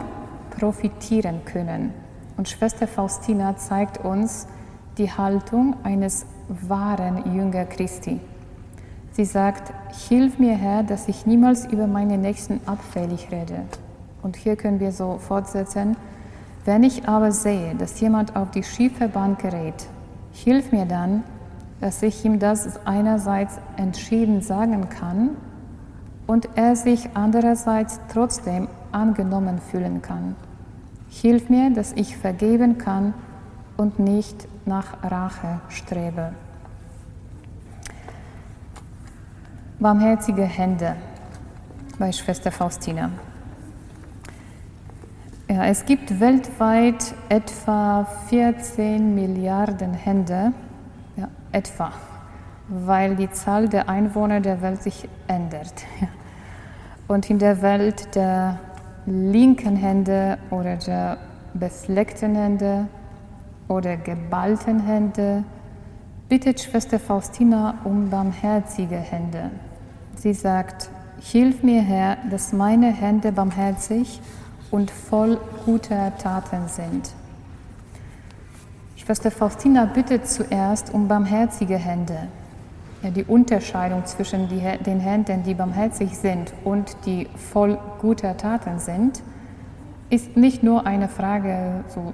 [0.58, 1.93] profitieren können.
[2.38, 4.48] Und Schwester Faustina zeigt uns
[4.98, 8.19] die Haltung eines wahren Jünger Christi.
[9.12, 9.72] Sie sagt,
[10.10, 13.62] Hilf mir Herr, dass ich niemals über meine Nächsten abfällig rede.
[14.24, 15.95] Und hier können wir so fortsetzen,
[16.65, 19.88] wenn ich aber sehe, dass jemand auf die schiefe Bahn gerät,
[20.43, 21.23] hilf mir dann,
[21.82, 25.32] dass ich ihm das einerseits entschieden sagen kann
[26.28, 30.36] und er sich andererseits trotzdem angenommen fühlen kann.
[31.10, 33.13] Hilf mir, dass ich vergeben kann
[33.78, 36.34] und nicht nach Rache strebe.
[39.80, 40.95] Barmherzige Hände
[41.97, 43.10] bei Schwester Faustina.
[45.51, 50.53] Ja, es gibt weltweit etwa 14 Milliarden Hände,
[51.17, 51.91] ja, etwa,
[52.67, 55.73] weil die Zahl der Einwohner der Welt sich ändert.
[57.07, 58.59] Und in der Welt der
[59.07, 61.17] linken Hände oder der
[61.55, 62.88] befleckten Hände
[63.67, 65.43] oder geballten Hände
[66.27, 69.49] bittet Schwester Faustina um barmherzige Hände.
[70.13, 74.21] Sie sagt, Hilf mir, Herr, dass meine Hände barmherzig
[74.71, 77.12] und voll guter Taten sind.
[78.95, 82.27] Schwester Faustina bittet zuerst um barmherzige Hände.
[83.01, 88.77] Ja, die Unterscheidung zwischen die, den Händen, die barmherzig sind und die voll guter Taten
[88.79, 89.23] sind,
[90.10, 92.13] ist nicht nur eine Frage so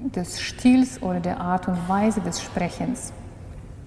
[0.00, 3.12] des Stils oder der Art und Weise des Sprechens.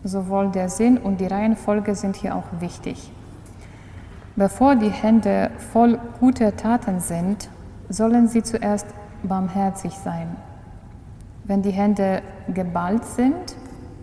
[0.04, 3.12] Sowohl der Sinn und die Reihenfolge sind hier auch wichtig.
[4.36, 7.50] Bevor die Hände voll guter Taten sind,
[7.94, 8.88] sollen sie zuerst
[9.24, 10.36] barmherzig sein.
[11.46, 12.22] Wenn die Hände
[12.54, 13.56] geballt sind,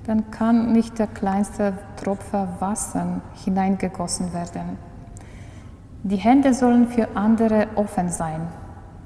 [0.06, 4.78] dann kann nicht der kleinste Tropfer Wasser hineingegossen werden.
[6.02, 8.40] Die Hände sollen für andere offen sein,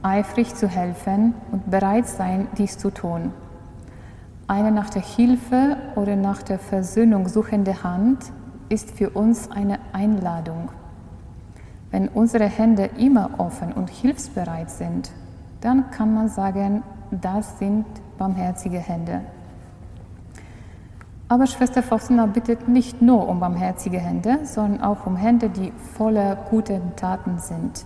[0.03, 3.33] eifrig zu helfen und bereit sein, dies zu tun.
[4.47, 8.33] Eine nach der Hilfe oder nach der Versöhnung suchende Hand
[8.68, 10.68] ist für uns eine Einladung.
[11.94, 15.12] Wenn unsere Hände immer offen und hilfsbereit sind,
[15.61, 17.85] dann kann man sagen, das sind
[18.18, 19.20] barmherzige Hände.
[21.28, 26.35] Aber Schwester Faustina bittet nicht nur um barmherzige Hände, sondern auch um Hände, die voller
[26.35, 27.85] guter Taten sind.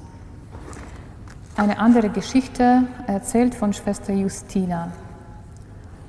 [1.59, 4.89] Eine andere Geschichte erzählt von Schwester Justina.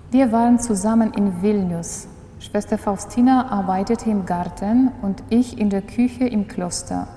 [0.09, 2.07] Wir waren zusammen in Vilnius.
[2.39, 7.09] Schwester Faustina arbeitete im Garten und ich in der Küche im Kloster.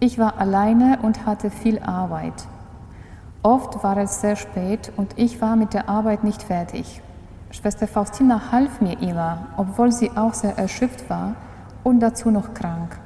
[0.00, 2.46] Ich war alleine und hatte viel Arbeit.
[3.42, 7.02] Oft war es sehr spät und ich war mit der Arbeit nicht fertig.
[7.50, 11.34] Schwester Faustina half mir immer, obwohl sie auch sehr erschöpft war
[11.82, 12.96] und dazu noch krank.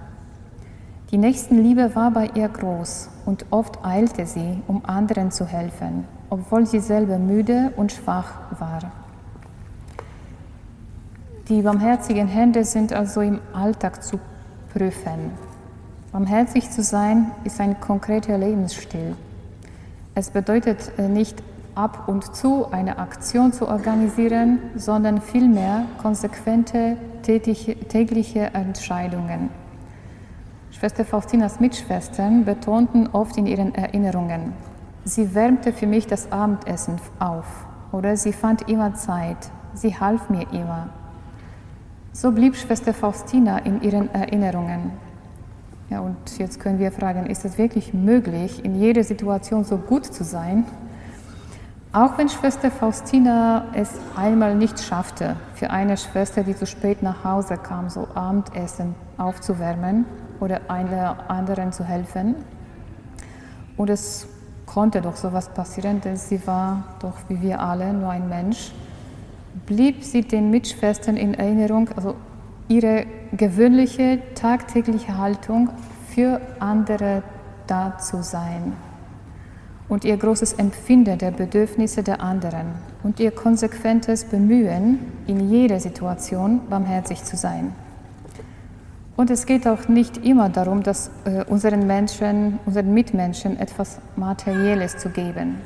[1.11, 6.66] Die Nächstenliebe war bei ihr groß und oft eilte sie, um anderen zu helfen, obwohl
[6.66, 8.92] sie selber müde und schwach war.
[11.48, 14.18] Die barmherzigen Hände sind also im Alltag zu
[14.72, 15.51] prüfen.
[16.12, 19.16] Barmherzig zu sein ist ein konkreter Lebensstil.
[20.14, 21.42] Es bedeutet äh, nicht
[21.75, 29.48] ab und zu eine Aktion zu organisieren, sondern vielmehr konsequente tägliche Entscheidungen.
[30.70, 34.53] Schwester Faustinas Mitschwestern betonten oft in ihren Erinnerungen,
[35.07, 37.46] sie wärmte für mich das Abendessen auf
[37.90, 40.90] oder sie fand immer Zeit, sie half mir immer.
[42.12, 44.90] So blieb Schwester Faustina in ihren Erinnerungen.
[45.92, 50.07] Ja, und jetzt können wir fragen, ist es wirklich möglich, in jeder Situation so gut
[50.07, 50.64] zu sein?
[51.92, 57.24] Auch wenn Schwester Faustina es einmal nicht schaffte, für eine Schwester, die zu spät nach
[57.24, 60.07] Hause kam, so Abendessen aufzuwärmen
[60.40, 62.37] oder einer anderen zu helfen.
[63.76, 64.26] Und es
[64.64, 68.72] konnte doch sowas passieren, denn sie war doch wie wir alle nur ein Mensch.
[69.66, 72.16] Blieb sie den Mitschwestern in Erinnerung, also
[72.68, 75.70] ihre gewöhnliche tagtägliche Haltung
[76.09, 77.22] für andere
[77.66, 78.72] da zu sein
[79.88, 82.66] und ihr großes Empfinden der Bedürfnisse der anderen
[83.03, 87.72] und ihr konsequentes Bemühen, in jeder Situation barmherzig zu sein.
[89.16, 94.96] Und es geht auch nicht immer darum, dass äh, unseren Menschen, unseren Mitmenschen etwas Materielles
[94.96, 95.59] zu geben.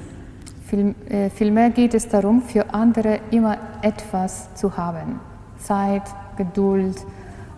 [1.08, 5.20] Äh, vielmehr geht es darum, für andere immer etwas zu haben.
[5.58, 6.02] Zeit,
[6.36, 6.96] Geduld,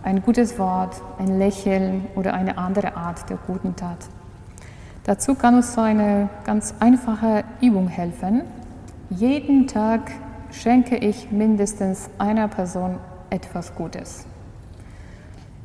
[0.03, 3.97] ein gutes Wort, ein Lächeln oder eine andere Art der guten Tat.
[5.03, 8.43] Dazu kann uns so eine ganz einfache Übung helfen.
[9.09, 10.11] Jeden Tag
[10.51, 12.97] schenke ich mindestens einer Person
[13.29, 14.25] etwas Gutes.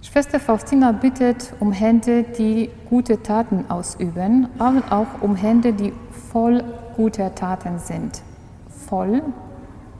[0.03, 5.93] Schwester Faustina bittet um Hände, die gute Taten ausüben, aber auch um Hände, die
[6.31, 6.63] voll
[6.97, 8.23] guter Taten sind.
[8.87, 9.23] Voll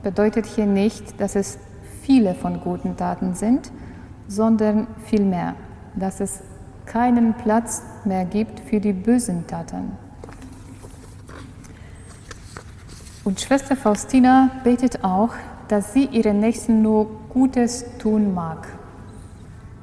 [0.03, 1.57] bedeutet hier nicht, dass es
[2.05, 3.71] viele von guten Taten sind,
[4.27, 5.55] sondern vielmehr,
[5.95, 6.41] dass es
[6.85, 9.91] keinen Platz mehr gibt für die bösen Taten.
[13.23, 15.33] Und Schwester Faustina betet auch,
[15.67, 18.67] dass sie ihren Nächsten nur Gutes tun mag.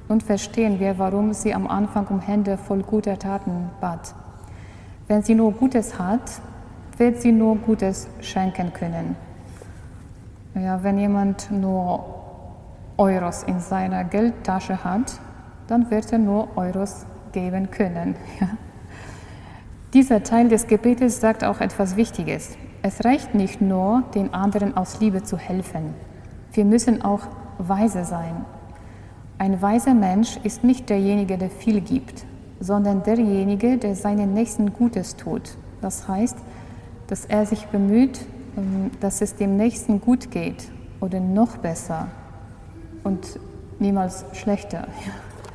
[0.08, 4.14] nun verstehen wir, warum sie am Anfang um Hände voll guter Taten bat.
[5.08, 6.30] Wenn sie nur Gutes hat,
[6.98, 9.16] wird sie nur Gutes schenken können.
[10.54, 12.04] Ja, wenn jemand nur
[12.98, 15.18] Euros in seiner Geldtasche hat,
[15.66, 18.16] dann wird er nur Euros geben können.
[18.40, 18.48] Ja.
[19.94, 22.56] Dieser Teil des Gebetes sagt auch etwas Wichtiges.
[22.80, 25.92] Es reicht nicht nur, den anderen aus Liebe zu helfen.
[26.52, 27.20] Wir müssen auch
[27.58, 28.46] weise sein.
[29.36, 32.24] Ein weiser Mensch ist nicht derjenige, der viel gibt,
[32.58, 35.56] sondern derjenige, der seinen Nächsten Gutes tut.
[35.82, 36.38] Das heißt,
[37.08, 38.20] dass er sich bemüht,
[39.00, 40.68] dass es dem Nächsten gut geht
[41.00, 42.08] oder noch besser
[43.04, 43.38] und
[43.78, 44.86] niemals schlechter.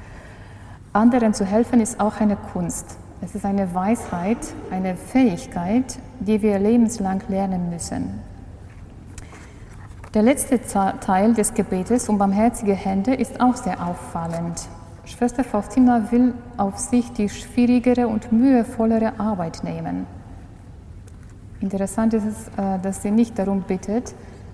[0.94, 2.98] Anderen zu helfen ist auch eine Kunst.
[3.22, 4.38] Es ist eine Weisheit,
[4.72, 8.20] eine Fähigkeit, die wir lebenslang lernen müssen.
[10.14, 14.68] Der letzte Teil des Gebetes um barmherzige Hände ist auch sehr auffallend.
[15.06, 20.08] Schwester Faustina will auf sich die schwierigere und mühevollere Arbeit nehmen.
[21.60, 24.14] Interessant ist es, äh, dass sie nicht darum bittet,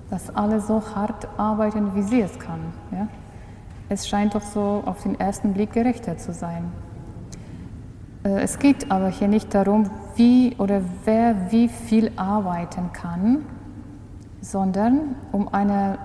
[0.10, 2.60] dass alle so hart arbeiten, wie sie es kann.
[2.91, 3.08] Ja?
[3.89, 6.72] Es scheint doch so auf den ersten Blick gerechter zu sein.
[8.24, 13.45] Äh, es geht aber hier nicht darum, wie oder wer wie viel arbeiten kann,
[14.41, 15.97] sondern um eine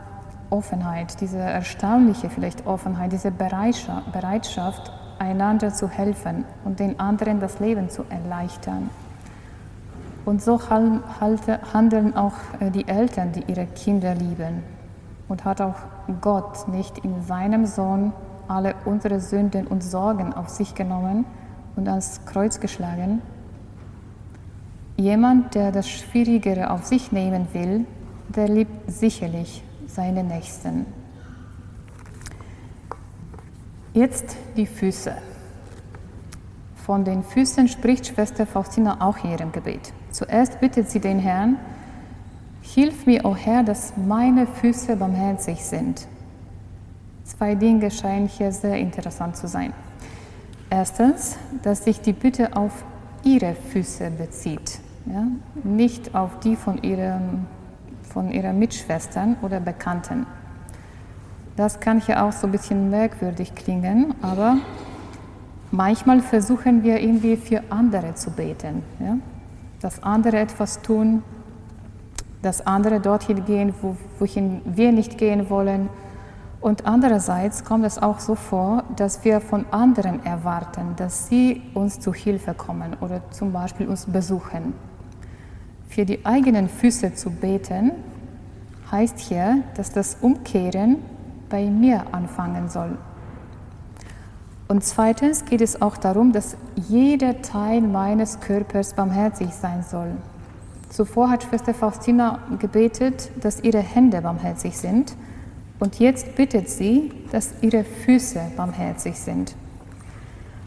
[0.50, 7.90] Offenheit, diese erstaunliche vielleicht Offenheit, diese Bereitschaft, einander zu helfen und den anderen das Leben
[7.90, 8.88] zu erleichtern.
[10.28, 14.62] Und so handeln auch äh, die Eltern, die ihre Kinder lieben.
[15.26, 15.76] Und hat auch
[16.20, 18.12] Gott nicht in seinem Sohn
[18.46, 21.24] alle unsere Sünden und Sorgen auf sich genommen
[21.76, 23.22] und ans Kreuz geschlagen?
[24.98, 27.86] Jemand, der das Schwierigere auf sich nehmen will,
[28.28, 30.84] der liebt sicherlich seine Nächsten.
[33.94, 35.14] Jetzt die Füße.
[36.84, 39.94] Von den Füßen spricht Schwester Faustina auch hier im Gebet.
[40.10, 41.56] Zuerst bittet sie den Herrn,
[42.74, 46.06] Hilf mir, o oh Herr, dass meine Füße barmherzig sind.
[47.24, 49.72] Zwei Dinge scheinen hier sehr interessant zu sein.
[50.68, 52.84] Erstens, dass sich die Bitte auf
[53.24, 55.28] ihre Füße bezieht, ja?
[55.64, 57.46] nicht auf die von ihren,
[58.12, 60.26] von ihren Mitschwestern oder Bekannten.
[61.56, 64.58] Das kann hier auch so ein bisschen merkwürdig klingen, aber
[65.70, 68.82] manchmal versuchen wir irgendwie für andere zu beten.
[69.00, 69.16] Ja?
[69.80, 71.22] Dass andere etwas tun,
[72.42, 75.88] dass andere dorthin gehen, wo, wohin wir nicht gehen wollen
[76.60, 82.00] und andererseits kommt es auch so vor, dass wir von anderen erwarten, dass sie uns
[82.00, 84.74] zu Hilfe kommen oder zum Beispiel uns besuchen.
[85.88, 87.92] Für die eigenen Füße zu beten,
[88.90, 90.96] heißt hier, dass das Umkehren
[91.48, 92.98] bei mir anfangen soll.
[94.68, 100.12] Und zweitens geht es auch darum, dass jeder Teil meines Körpers barmherzig sein soll.
[100.90, 105.16] Zuvor hat Schwester Faustina gebetet, dass ihre Hände barmherzig sind
[105.80, 109.54] und jetzt bittet sie, dass ihre Füße barmherzig sind.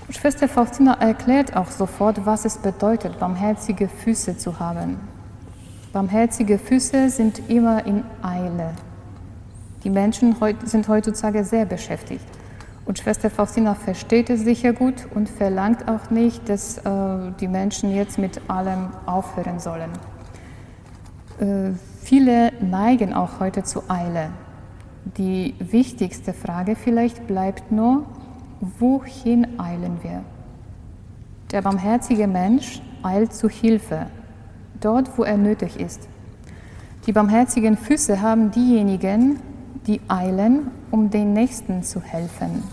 [0.09, 4.99] Schwester Faustina erklärt auch sofort, was es bedeutet, barmherzige Füße zu haben.
[5.93, 8.71] Barmherzige Füße sind immer in Eile.
[9.83, 10.35] Die Menschen
[10.65, 12.25] sind heutzutage sehr beschäftigt.
[12.85, 17.93] Und Schwester Faustina versteht es sicher gut und verlangt auch nicht, dass äh, die Menschen
[17.95, 19.91] jetzt mit allem aufhören sollen.
[21.39, 21.71] Äh,
[22.01, 24.29] viele neigen auch heute zu Eile.
[25.17, 28.05] Die wichtigste Frage vielleicht bleibt nur,
[28.79, 30.23] wohin eilen wir?
[31.51, 34.07] Der barmherzige Mensch eilt zu Hilfe,
[34.79, 36.07] dort wo er nötig ist.
[37.07, 39.39] Die barmherzigen Füße haben diejenigen,
[39.87, 42.63] die eilen, um den Nächsten zu helfen.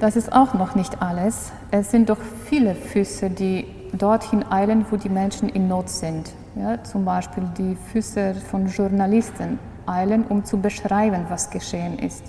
[0.00, 1.52] Das ist auch noch nicht alles.
[1.70, 6.32] Es sind doch viele Füße, die dorthin eilen, wo die Menschen in Not sind.
[6.56, 12.24] Ja, zum Beispiel die Füße von Journalisten, eilen, um zu beschreiben, was geschehen ist.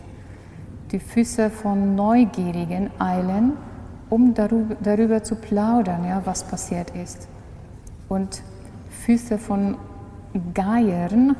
[0.91, 3.53] Die Füße von Neugierigen eilen,
[4.09, 7.29] um darüber, darüber zu plaudern, ja, was passiert ist.
[8.09, 8.43] Und
[9.05, 9.77] Füße von
[10.53, 11.35] Geiern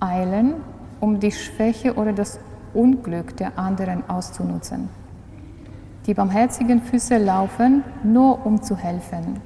[0.00, 0.54] eilen,
[1.00, 2.38] um die Schwäche oder das
[2.74, 4.88] Unglück der anderen auszunutzen.
[6.06, 9.40] Die barmherzigen Füße laufen nur, um zu helfen.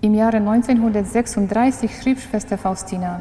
[0.00, 3.20] Im Jahre 1936 schrieb Schwester Faustina,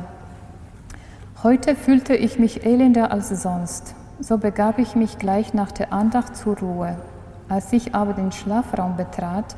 [1.44, 3.96] Heute fühlte ich mich elender als sonst.
[4.20, 6.98] So begab ich mich gleich nach der Andacht zur Ruhe.
[7.50, 9.58] Als ich aber den Schlafraum betrat,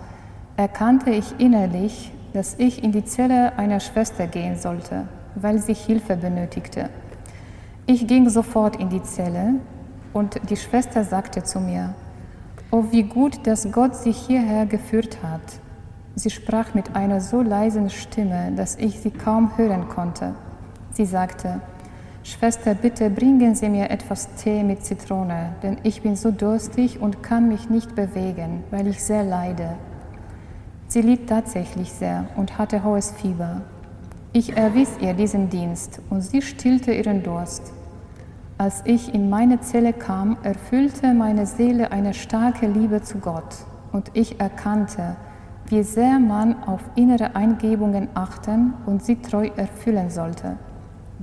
[0.57, 5.03] erkannte ich innerlich, dass ich in die Zelle einer Schwester gehen sollte,
[5.36, 6.89] weil sie Hilfe benötigte.
[7.88, 9.55] Ich ging sofort in die Zelle,
[10.11, 11.93] Und die Schwester sagte zu mir,
[12.71, 15.59] Oh, wie gut, dass Gott sie hierher geführt hat.
[16.15, 20.33] Sie sprach mit einer so leisen Stimme, dass ich sie kaum hören konnte.
[20.93, 21.61] Sie sagte,
[22.23, 27.21] Schwester, bitte bringen Sie mir etwas Tee mit Zitrone, denn ich bin so durstig und
[27.21, 29.75] kann mich nicht bewegen, weil ich sehr leide.
[30.88, 33.61] Sie litt tatsächlich sehr und hatte hohes Fieber.
[34.38, 37.71] Ich erwies ihr diesen Dienst und sie stillte ihren Durst.
[38.57, 43.55] Als ich in meine Zelle kam, erfüllte meine Seele eine starke Liebe zu Gott
[43.93, 45.15] und ich erkannte,
[45.67, 50.57] wie sehr man auf innere Eingebungen achten und sie treu erfüllen sollte.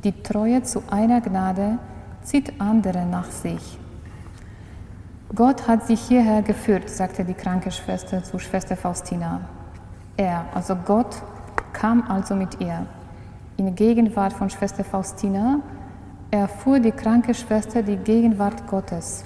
[0.03, 1.77] Die Treue zu einer Gnade
[2.23, 3.79] zieht andere nach sich.
[5.35, 9.43] Gott hat sie hierher geführt, sagte die kranke Schwester zu Schwester Faustina.
[10.17, 11.23] Er, also Gott,
[11.75, 12.87] kam also mit ihr.
[13.57, 15.61] In Gegenwart von Schwester Faustina
[16.31, 19.25] erfuhr die kranke Schwester die Gegenwart Gottes.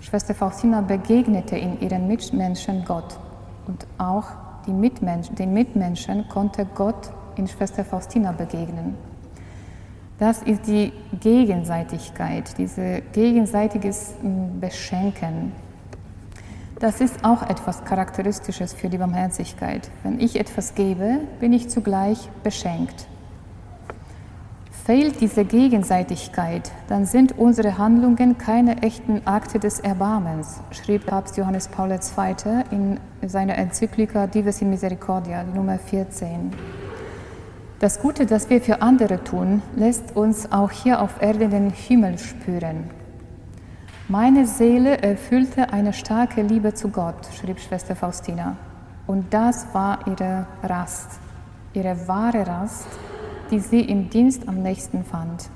[0.00, 3.18] Schwester Faustina begegnete in ihren Mitmenschen Gott
[3.66, 4.26] und auch
[4.72, 8.94] Mitmensch, den Mitmenschen konnte Gott in Schwester Faustina begegnen.
[10.18, 15.52] Das ist die Gegenseitigkeit, dieses gegenseitiges hm, Beschenken.
[16.78, 19.90] Das ist auch etwas Charakteristisches für die Barmherzigkeit.
[20.02, 23.06] Wenn ich etwas gebe, bin ich zugleich beschenkt.
[24.84, 31.68] Fehlt diese Gegenseitigkeit, dann sind unsere Handlungen keine echten Akte des Erbarmens, schrieb Papst Johannes
[31.68, 32.64] Paul II.
[32.70, 36.52] in seiner Enzyklika Dives in Misericordia, Nummer 14.
[37.78, 42.18] Das Gute, das wir für andere tun, lässt uns auch hier auf Erde den Himmel
[42.18, 42.90] spüren.
[44.08, 48.58] Meine Seele erfüllte eine starke Liebe zu Gott, schrieb Schwester Faustina.
[49.06, 51.20] Und das war ihre Rast,
[51.72, 52.88] ihre wahre Rast,
[53.50, 55.48] die sie im Dienst am nächsten fand.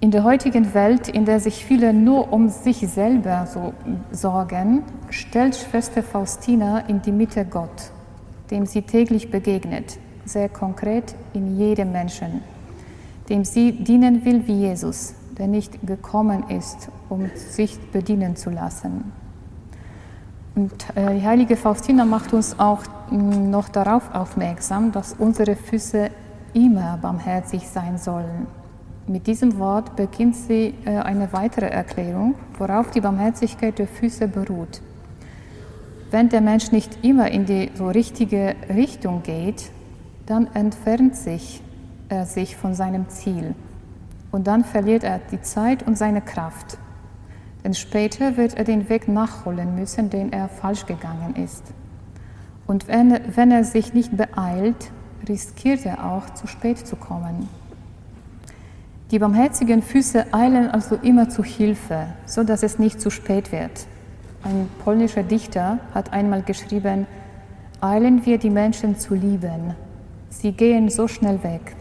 [0.00, 3.72] In der heutigen Welt, in der sich viele nur um sich selber so
[4.10, 7.90] sorgen, stellt Schwester Faustina in die Mitte Gott,
[8.50, 12.42] dem sie täglich begegnet sehr konkret in jedem Menschen,
[13.28, 19.12] dem sie dienen will wie Jesus, der nicht gekommen ist, um sich bedienen zu lassen.
[20.54, 26.10] Und äh, die heilige Faustina macht uns auch mm, noch darauf aufmerksam, dass unsere Füße
[26.52, 28.46] immer barmherzig sein sollen.
[29.06, 34.80] Mit diesem Wort beginnt sie äh, eine weitere Erklärung, worauf die Barmherzigkeit der Füße beruht.
[36.10, 39.70] Wenn der Mensch nicht immer in die so richtige Richtung geht,
[40.26, 41.60] dann entfernt sich
[42.08, 43.54] er sich von seinem Ziel
[44.30, 46.78] und dann verliert er die Zeit und seine Kraft.
[47.64, 51.64] Denn später wird er den Weg nachholen müssen, den er falsch gegangen ist.
[52.66, 54.90] Und wenn, wenn er sich nicht beeilt,
[55.28, 57.48] riskiert er auch, zu spät zu kommen.
[59.10, 63.86] Die barmherzigen Füße eilen also immer zu Hilfe, so dass es nicht zu spät wird.
[64.42, 67.06] Ein polnischer Dichter hat einmal geschrieben,
[67.80, 69.74] eilen wir die Menschen zu lieben,
[70.34, 71.76] Sie gehen so schnell weg.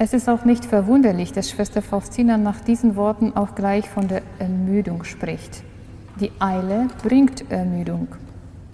[0.00, 4.22] Es ist auch nicht verwunderlich, dass Schwester Faustina nach diesen Worten auch gleich von der
[4.38, 5.64] Ermüdung spricht.
[6.20, 8.06] Die Eile bringt Ermüdung.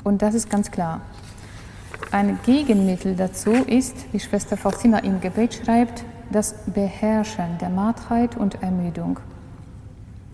[0.02, 1.00] Und das ist ganz klar.
[2.10, 8.62] Ein Gegenmittel dazu ist, wie Schwester Faustina im Gebet schreibt, das Beherrschen der Mattheit und
[8.62, 9.18] Ermüdung.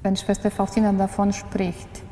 [0.02, 2.02] Wenn Schwester Faustina davon spricht,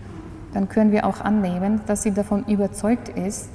[0.55, 3.49] dann können wir auch annehmen, dass sie davon überzeugt ist,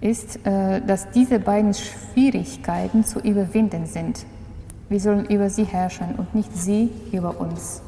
[0.00, 4.26] ist, äh, dass diese beiden Schwierigkeiten zu überwinden sind.
[4.88, 7.82] Wir sollen über sie herrschen und nicht sie über uns.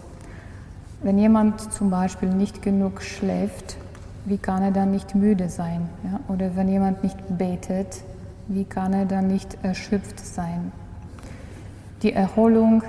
[1.03, 3.77] Wenn jemand zum Beispiel nicht genug schläft,
[4.27, 5.89] wie kann er dann nicht müde sein?
[6.05, 6.21] Ja?
[6.33, 8.03] Oder wenn jemand nicht betet,
[8.49, 10.73] wie kann er dann nicht erschöpft sein?
[12.03, 12.83] Die Erholung,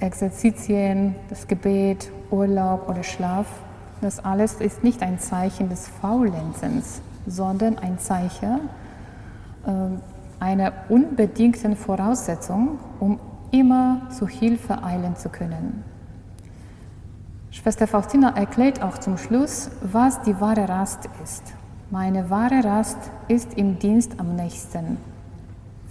[0.00, 3.46] Exerzitien, das Gebet, Urlaub oder Schlaf,
[4.00, 8.60] das alles ist nicht ein Zeichen des Faulenzens, sondern ein Zeichen
[10.42, 13.20] einer unbedingten Voraussetzung, um
[13.52, 15.84] immer zu Hilfe eilen zu können.
[17.52, 21.44] Schwester Faustina erklärt auch zum Schluss, was die wahre Rast ist.
[21.90, 24.96] Meine wahre Rast ist im Dienst am nächsten.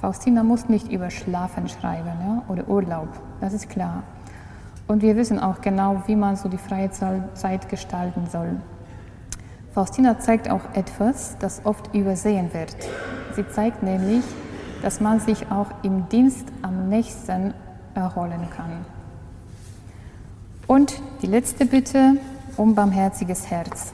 [0.02, 3.08] Faustina muss nicht über Schlafen schreiben ja, oder Urlaub,
[3.40, 4.04] das ist klar.
[4.86, 8.58] Und wir wissen auch genau, wie man so die freie Zeit gestalten soll.
[9.74, 12.76] Faustina zeigt auch etwas, das oft übersehen wird.
[13.36, 14.24] Sie zeigt nämlich,
[14.82, 17.54] dass man sich auch im Dienst am nächsten
[17.94, 18.86] erholen kann.
[20.68, 22.18] Und die letzte Bitte
[22.58, 23.94] um barmherziges Herz.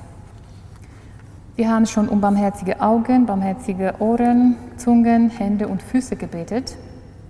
[1.56, 6.78] Wir haben schon um barmherzige Augen, barmherzige Ohren, Zungen, Hände und Füße gebetet.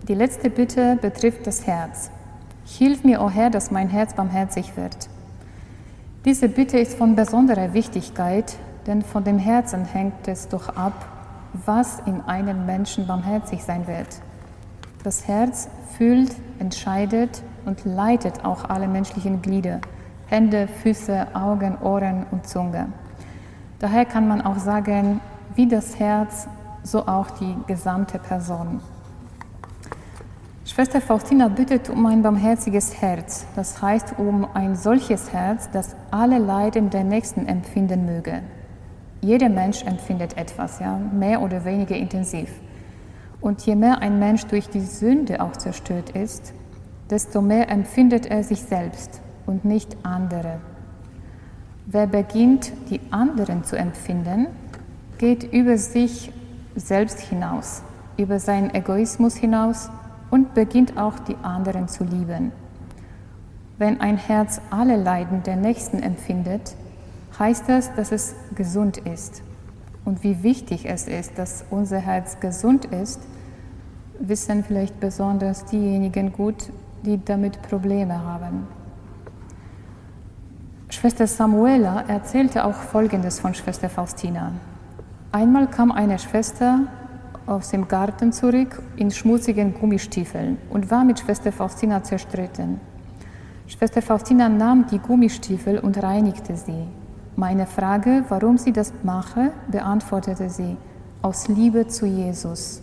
[0.08, 2.12] Die letzte Bitte betrifft das Herz.
[2.66, 5.10] Hilf mir, o oh Herr, dass mein Herz barmherzig wird.
[6.26, 11.17] Diese Bitte ist von besonderer Wichtigkeit, denn von dem Herzen hängt es doch ab,
[11.66, 14.08] was in einem Menschen barmherzig sein wird.
[15.04, 19.80] Das Herz fühlt, entscheidet und leitet auch alle menschlichen Glieder,
[20.28, 22.88] Hände, Füße, Augen, Ohren und Zunge.
[23.80, 25.22] Daher kann man auch sagen,
[25.56, 26.48] wie das Herz,
[26.84, 28.82] so auch die gesamte Person.
[30.66, 36.38] Schwester Faustina bittet um ein barmherziges Herz, das heißt um ein solches Herz, das alle
[36.38, 38.42] Leiden der Nächsten empfinden möge.
[39.22, 42.50] Jeder Mensch empfindet etwas, ja, mehr oder weniger intensiv.
[43.42, 46.54] Und je mehr ein Mensch durch die Sünde auch zerstört ist,
[47.10, 50.60] desto mehr empfindet er sich selbst und nicht andere.
[51.86, 54.48] Wer beginnt, die anderen zu empfinden,
[55.18, 56.32] geht über sich
[56.76, 57.82] selbst hinaus,
[58.18, 59.90] über seinen Egoismus hinaus
[60.30, 62.52] und beginnt auch die anderen zu lieben.
[63.78, 66.76] Wenn ein Herz alle Leiden der Nächsten empfindet,
[67.40, 69.42] heißt das, dass es gesund ist.
[70.06, 73.20] Und wie wichtig es ist, dass unser Herz gesund ist,
[74.20, 76.72] wissen vielleicht besonders diejenigen gut,
[77.04, 78.68] die damit Probleme haben.
[80.90, 84.54] Schwester Samuela erzählte auch Folgendes von Schwester Faustina.
[85.32, 86.80] Einmal kam eine Schwester
[87.46, 92.80] aus dem Garten zurück in schmutzigen Gummistiefeln und war mit Schwester Faustina zerstritten.
[93.68, 96.88] Schwester Faustina nahm die Gummistiefel und reinigte sie.
[97.40, 100.76] Meine Frage, warum sie das mache, beantwortete sie,
[101.22, 102.82] aus Liebe zu Jesus.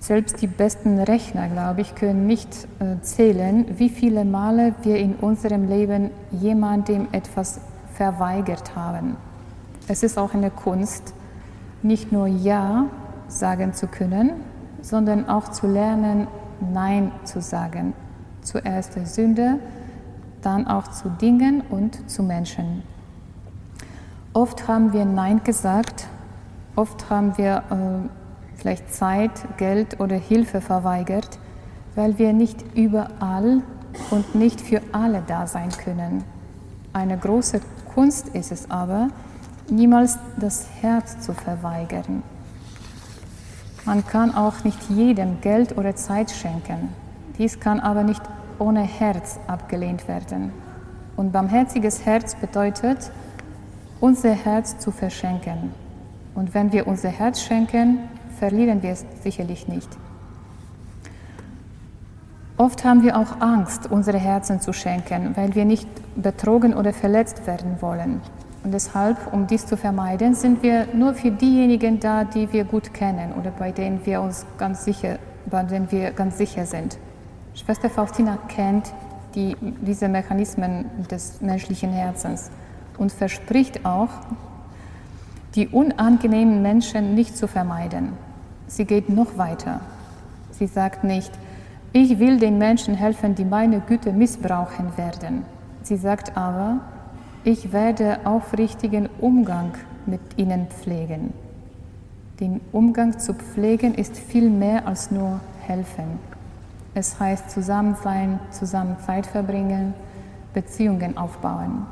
[0.00, 5.14] Selbst die besten Rechner, glaube ich, können nicht äh, zählen, wie viele Male wir in
[5.14, 7.60] unserem Leben jemandem etwas
[7.94, 9.16] verweigert haben.
[9.86, 11.14] Es ist auch eine Kunst,
[11.84, 12.86] nicht nur Ja,
[13.28, 14.32] sagen zu können,
[14.82, 16.26] sondern auch zu lernen,
[16.72, 17.92] Nein zu sagen.
[18.42, 19.60] Zuerst der Sünde,
[20.42, 22.82] dann auch zu Dingen und zu Menschen.
[24.32, 26.06] Oft haben wir Nein gesagt,
[26.76, 28.08] oft haben wir äh,
[28.56, 31.40] vielleicht Zeit, Geld oder Hilfe verweigert,
[31.96, 33.62] weil wir nicht überall
[34.12, 36.22] und nicht für alle da sein können.
[36.92, 37.60] Eine große
[37.92, 39.08] Kunst ist es aber,
[39.68, 42.22] niemals das Herz zu verweigern.
[43.84, 46.90] Man kann auch nicht jedem Geld oder Zeit schenken.
[47.36, 48.22] Dies kann aber nicht
[48.60, 50.52] ohne Herz abgelehnt werden.
[51.16, 53.10] Und barmherziges Herz bedeutet,
[54.00, 55.72] unser Herz zu verschenken.
[56.34, 57.98] Und wenn wir unser Herz schenken,
[58.38, 59.88] verlieren wir es sicherlich nicht.
[62.56, 67.46] Oft haben wir auch Angst, unsere Herzen zu schenken, weil wir nicht betrogen oder verletzt
[67.46, 68.20] werden wollen.
[68.62, 72.92] Und deshalb, um dies zu vermeiden, sind wir nur für diejenigen da, die wir gut
[72.92, 76.98] kennen oder bei denen wir uns ganz sicher, bei denen wir ganz sicher sind.
[77.54, 78.92] Schwester Faustina kennt
[79.34, 82.50] die, diese Mechanismen des menschlichen Herzens
[83.00, 84.10] und verspricht auch,
[85.54, 88.12] die unangenehmen Menschen nicht zu vermeiden.
[88.68, 89.80] Sie geht noch weiter.
[90.52, 91.32] Sie sagt nicht,
[91.92, 95.44] ich will den Menschen helfen, die meine Güte missbrauchen werden.
[95.82, 96.80] Sie sagt aber,
[97.42, 99.72] ich werde aufrichtigen Umgang
[100.06, 101.32] mit ihnen pflegen.
[102.38, 106.18] Den Umgang zu pflegen ist viel mehr als nur helfen.
[106.94, 109.94] Es heißt zusammen sein, zusammen Zeit verbringen,
[110.52, 111.86] Beziehungen aufbauen.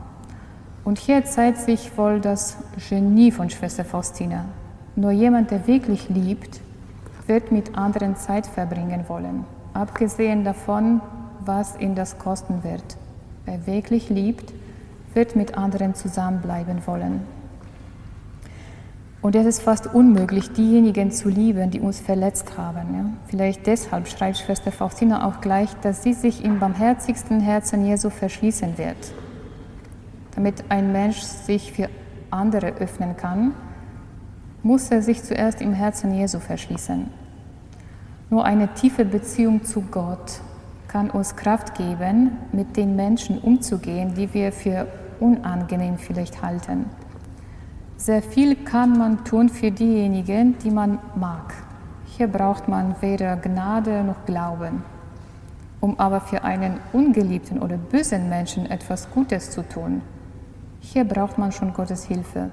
[0.89, 2.57] Und hier zeigt sich wohl das
[2.89, 4.47] Genie von Schwester Faustina.
[4.97, 6.63] Nur jemand, der wirklich liebt,
[7.27, 11.03] wird mit anderen Zeit verbringen wollen, abgesehen davon,
[11.45, 12.97] was ihn das kosten wird.
[13.45, 14.55] Wer wirklich liebt,
[15.13, 17.21] wird mit anderen zusammenbleiben wollen.
[19.21, 22.95] Und es ist fast unmöglich, diejenigen zu lieben, die uns verletzt haben.
[22.95, 23.05] Ja?
[23.27, 28.79] Vielleicht deshalb schreibt Schwester Faustina auch gleich, dass sie sich im barmherzigsten Herzen Jesu verschließen
[28.79, 28.97] wird.
[30.39, 31.89] Damit ein Mensch sich für
[32.31, 33.55] andere öffnen kann,
[34.63, 37.11] muss er sich zuerst im Herzen Jesu verschließen.
[38.31, 40.41] Nur eine tiefe Beziehung zu Gott
[40.87, 44.87] kann uns Kraft geben, mit den Menschen umzugehen, die wir für
[45.19, 46.87] unangenehm vielleicht halten.
[47.97, 51.53] Sehr viel kann man tun für diejenigen, die man mag.
[52.17, 54.85] Hier braucht man weder Gnade noch Glauben.
[55.81, 60.01] Um aber für einen ungeliebten oder bösen Menschen etwas Gutes zu tun,
[60.93, 62.51] hier braucht man schon Gottes Hilfe.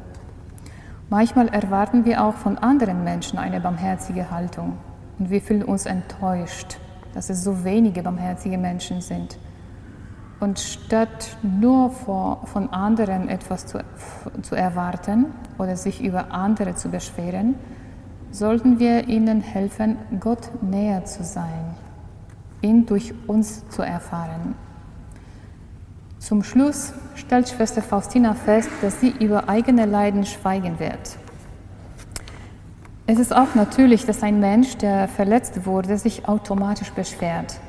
[1.10, 4.78] Manchmal erwarten wir auch von anderen Menschen eine barmherzige Haltung
[5.18, 6.78] und wir fühlen uns enttäuscht,
[7.14, 9.38] dass es so wenige barmherzige Menschen sind.
[10.42, 13.80] Und statt nur von anderen etwas zu,
[14.42, 15.28] zu erwarten
[15.58, 17.56] oder sich über andere zu beschweren,
[18.32, 21.76] sollten wir ihnen helfen, Gott näher zu sein.
[22.62, 24.56] ihn durch uns zu erfahren.
[26.26, 31.20] Zum Schluss stellt Schwester Faustina fest, dass sie über eigene Leiden schweigen wird.
[33.06, 37.60] Es ist auch natürlich, dass ein Mensch, der verletzt wurde, sich automatisch beschwert.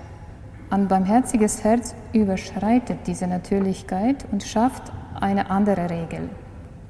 [0.70, 4.90] Ein barmherziges Herz überschreitet diese Natürlichkeit und schafft
[5.20, 6.30] eine andere Regel.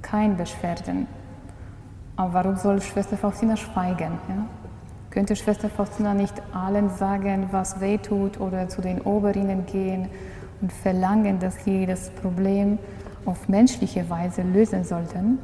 [0.03, 1.09] Kein Beschwerden.
[2.15, 4.21] Aber warum soll Schwester Faustina schweigen?
[4.29, 4.47] Ja?
[5.11, 10.09] Könnte Schwester Faustina nicht allen sagen, was weh tut oder zu den Oberinnen gehen
[10.61, 12.79] und verlangen, dass sie das Problem
[13.25, 15.39] auf menschliche Weise lösen sollten?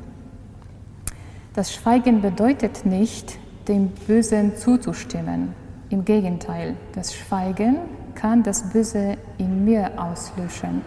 [1.55, 3.39] Das Schweigen bedeutet nicht,
[3.69, 5.55] dem Bösen zuzustimmen.
[5.91, 7.77] Im Gegenteil, das Schweigen
[8.15, 10.83] kann das Böse in mir auslöschen.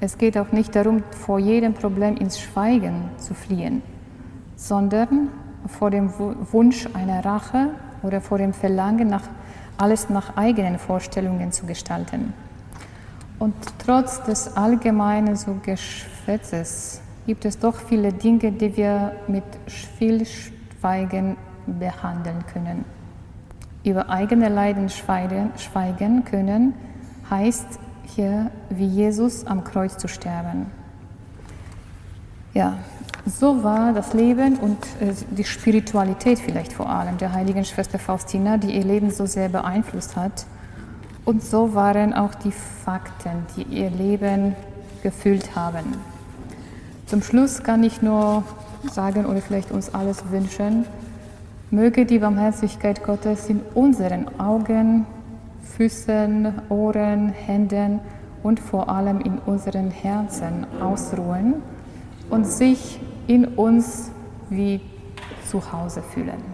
[0.00, 3.82] Es geht auch nicht darum, vor jedem Problem ins Schweigen zu fliehen,
[4.56, 5.28] sondern
[5.66, 6.12] vor dem
[6.52, 7.70] Wunsch einer Rache
[8.02, 9.28] oder vor dem Verlangen, nach,
[9.78, 12.34] alles nach eigenen Vorstellungen zu gestalten.
[13.38, 13.54] Und
[13.84, 19.44] trotz des allgemeinen so Geschwätzes gibt es doch viele Dinge, die wir mit
[19.98, 22.84] viel Schweigen behandeln können.
[23.84, 26.74] Über eigene Leiden schweigen können
[27.30, 27.78] heißt
[28.14, 30.66] hier, wie Jesus am Kreuz zu sterben.
[32.54, 32.78] Ja,
[33.26, 38.58] so war das Leben und äh, die Spiritualität vielleicht vor allem der heiligen Schwester Faustina,
[38.58, 40.46] die ihr Leben so sehr beeinflusst hat.
[41.24, 44.54] Und so waren auch die Fakten, die ihr Leben
[45.02, 45.94] gefüllt haben.
[47.06, 48.44] Zum Schluss kann ich nur
[48.90, 50.84] sagen oder vielleicht uns alles wünschen,
[51.70, 55.06] möge die Barmherzigkeit Gottes in unseren Augen,
[55.76, 58.00] Füßen, Ohren, Händen
[58.42, 61.54] und vor allem in unseren Herzen ausruhen
[62.30, 64.10] und sich in uns
[64.50, 64.80] wie
[65.50, 66.53] zu Hause fühlen.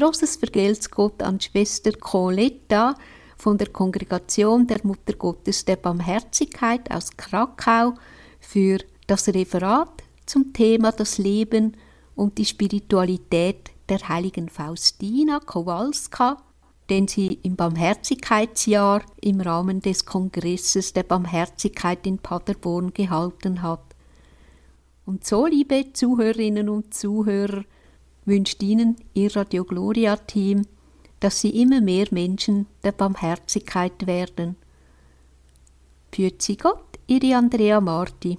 [0.00, 2.94] Großes Vergelt's Gott an Schwester Coletta
[3.36, 7.92] von der Kongregation der Mutter Gottes der Barmherzigkeit aus Krakau
[8.40, 11.76] für das Referat zum Thema das Leben
[12.14, 16.38] und die Spiritualität der heiligen Faustina Kowalska,
[16.88, 23.84] den sie im Barmherzigkeitsjahr im Rahmen des Kongresses der Barmherzigkeit in Paderborn gehalten hat.
[25.04, 27.64] Und so, liebe Zuhörerinnen und Zuhörer,
[28.30, 30.66] wünscht Ihnen Ihr Radio Gloria Team,
[31.18, 34.56] dass Sie immer mehr Menschen der Barmherzigkeit werden.
[36.12, 38.38] Führt Sie Gott, Ihre Andrea Marti.